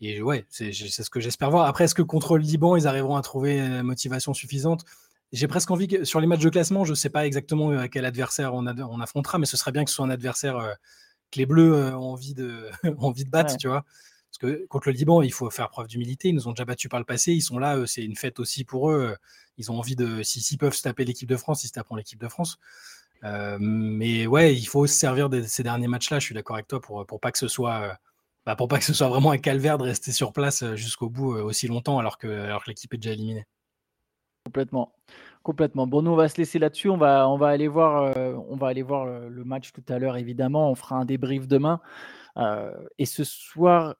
et 0.01 0.21
ouais, 0.21 0.45
c'est 0.49 0.71
ce 0.73 1.09
que 1.11 1.19
j'espère 1.19 1.51
voir. 1.51 1.67
Après, 1.67 1.83
est-ce 1.83 1.93
que 1.93 2.01
contre 2.01 2.37
le 2.37 2.43
Liban, 2.43 2.75
ils 2.75 2.87
arriveront 2.87 3.17
à 3.17 3.21
trouver 3.21 3.59
une 3.59 3.83
motivation 3.83 4.33
suffisante? 4.33 4.83
J'ai 5.31 5.47
presque 5.47 5.69
envie 5.69 5.87
que 5.87 6.03
sur 6.03 6.19
les 6.19 6.27
matchs 6.27 6.41
de 6.41 6.49
classement, 6.49 6.83
je 6.85 6.89
ne 6.89 6.95
sais 6.95 7.11
pas 7.11 7.25
exactement 7.25 7.69
à 7.69 7.83
euh, 7.83 7.87
quel 7.89 8.05
adversaire 8.05 8.53
on, 8.55 8.65
on, 8.65 8.99
affrontera, 8.99 9.37
mais 9.37 9.45
ce 9.45 9.55
serait 9.57 9.71
bien 9.71 9.85
que 9.85 9.91
ce 9.91 9.95
soit 9.95 10.05
un 10.05 10.09
adversaire 10.09 10.57
euh, 10.57 10.73
que 11.29 11.37
les 11.37 11.45
Bleus 11.45 11.73
euh, 11.73 11.95
ont 11.95 12.13
envie 12.13 12.33
de, 12.33 12.67
envie 12.97 13.23
de 13.23 13.29
battre, 13.29 13.55
tu 13.57 13.67
vois? 13.67 13.85
Parce 14.31 14.53
que 14.53 14.65
contre 14.67 14.89
le 14.89 14.93
Liban, 14.93 15.21
il 15.21 15.33
faut 15.33 15.49
faire 15.49 15.69
preuve 15.69 15.87
d'humilité. 15.87 16.29
Ils 16.29 16.35
nous 16.35 16.47
ont 16.47 16.51
déjà 16.51 16.65
battus 16.65 16.89
par 16.89 16.99
le 16.99 17.05
passé. 17.05 17.33
Ils 17.33 17.41
sont 17.41 17.59
là, 17.59 17.85
c'est 17.85 18.03
une 18.03 18.15
fête 18.15 18.39
aussi 18.39 18.63
pour 18.63 18.89
eux. 18.89 19.15
Ils 19.57 19.71
ont 19.71 19.77
envie 19.77 19.95
de, 19.95 20.23
s'ils 20.23 20.57
peuvent 20.57 20.73
se 20.73 20.81
taper 20.81 21.05
l'équipe 21.05 21.29
de 21.29 21.35
France, 21.35 21.63
ils 21.63 21.67
se 21.67 21.73
taperont 21.73 21.95
l'équipe 21.95 22.19
de 22.19 22.29
France. 22.29 22.57
mais 23.23 24.27
ouais, 24.27 24.55
il 24.55 24.65
faut 24.65 24.87
se 24.87 24.93
servir 24.93 25.29
de 25.29 25.41
ces 25.43 25.63
derniers 25.63 25.87
matchs-là. 25.87 26.19
Je 26.19 26.25
suis 26.25 26.35
d'accord 26.35 26.55
avec 26.55 26.67
toi 26.67 26.81
pour, 26.81 27.05
pour 27.05 27.19
pas 27.19 27.31
que 27.31 27.37
ce 27.37 27.47
soit 27.47 27.97
bah, 28.45 28.55
pour 28.55 28.67
pas 28.67 28.79
que 28.79 28.83
ce 28.83 28.93
soit 28.93 29.07
vraiment 29.07 29.31
un 29.31 29.37
calvaire 29.37 29.77
de 29.77 29.83
rester 29.83 30.11
sur 30.11 30.33
place 30.33 30.63
euh, 30.63 30.75
jusqu'au 30.75 31.09
bout 31.09 31.35
euh, 31.35 31.43
aussi 31.43 31.67
longtemps 31.67 31.99
alors 31.99 32.17
que, 32.17 32.27
alors 32.27 32.63
l'équipe 32.67 32.93
est 32.93 32.97
déjà 32.97 33.13
éliminée. 33.13 33.45
Complètement. 34.45 34.93
Complètement. 35.43 35.85
Bon, 35.85 36.01
nous, 36.01 36.11
on 36.11 36.15
va 36.15 36.27
se 36.27 36.37
laisser 36.37 36.57
là-dessus. 36.57 36.89
On 36.89 36.97
va, 36.97 37.29
on 37.29 37.37
va 37.37 37.49
aller 37.49 37.67
voir, 37.67 38.15
euh, 38.17 38.33
on 38.49 38.55
va 38.55 38.67
aller 38.67 38.81
voir 38.81 39.05
le, 39.05 39.43
match 39.43 39.71
tout 39.71 39.83
à 39.89 39.99
l'heure, 39.99 40.17
évidemment. 40.17 40.71
On 40.71 40.75
fera 40.75 40.95
un 40.95 41.05
débrief 41.05 41.47
demain. 41.47 41.79
et 42.97 43.05
ce 43.05 43.23
soir, 43.23 43.95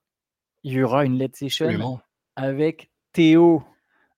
il 0.64 0.74
y 0.74 0.84
aura 0.84 1.06
une 1.06 1.18
let's 1.18 1.38
session 1.38 2.00
avec 2.36 2.92
Théo. 3.14 3.64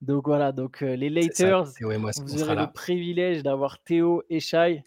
Donc 0.02 0.26
voilà, 0.28 0.52
donc 0.52 0.82
les 0.82 1.10
Laters, 1.10 1.66
vous 1.82 2.44
aurez 2.44 2.56
le 2.56 2.72
privilège 2.72 3.44
d'avoir 3.44 3.80
Théo 3.84 4.24
et 4.30 4.40
Shai. 4.40 4.84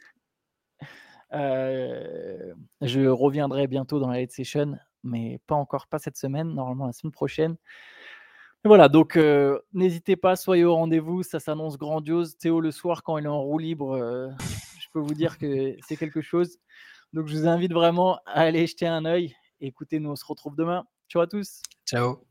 je 1.32 3.06
reviendrai 3.08 3.66
bientôt 3.66 3.98
dans 3.98 4.10
la 4.10 4.20
let's 4.20 4.34
session 4.34 4.76
mais 5.06 5.40
pas 5.46 5.54
encore, 5.54 5.86
pas 5.86 5.98
cette 5.98 6.16
semaine, 6.16 6.52
normalement 6.54 6.86
la 6.86 6.92
semaine 6.92 7.12
prochaine. 7.12 7.56
voilà, 8.64 8.88
donc 8.88 9.16
euh, 9.16 9.60
n'hésitez 9.72 10.16
pas, 10.16 10.36
soyez 10.36 10.64
au 10.64 10.74
rendez-vous, 10.74 11.22
ça 11.22 11.40
s'annonce 11.40 11.78
grandiose. 11.78 12.36
Théo 12.36 12.60
le 12.60 12.72
soir, 12.72 13.02
quand 13.02 13.16
il 13.18 13.24
est 13.24 13.28
en 13.28 13.40
roue 13.40 13.58
libre, 13.58 13.92
euh, 13.92 14.28
je 14.80 14.86
peux 14.92 15.00
vous 15.00 15.14
dire 15.14 15.38
que 15.38 15.76
c'est 15.86 15.96
quelque 15.96 16.20
chose. 16.20 16.58
Donc 17.12 17.28
je 17.28 17.36
vous 17.36 17.46
invite 17.46 17.72
vraiment 17.72 18.16
à 18.26 18.42
aller 18.42 18.66
jeter 18.66 18.86
un 18.86 19.04
œil. 19.04 19.34
Écoutez, 19.60 20.00
nous 20.00 20.10
on 20.10 20.16
se 20.16 20.26
retrouve 20.26 20.56
demain. 20.56 20.84
Ciao 21.08 21.22
à 21.22 21.26
tous. 21.26 21.62
Ciao. 21.86 22.26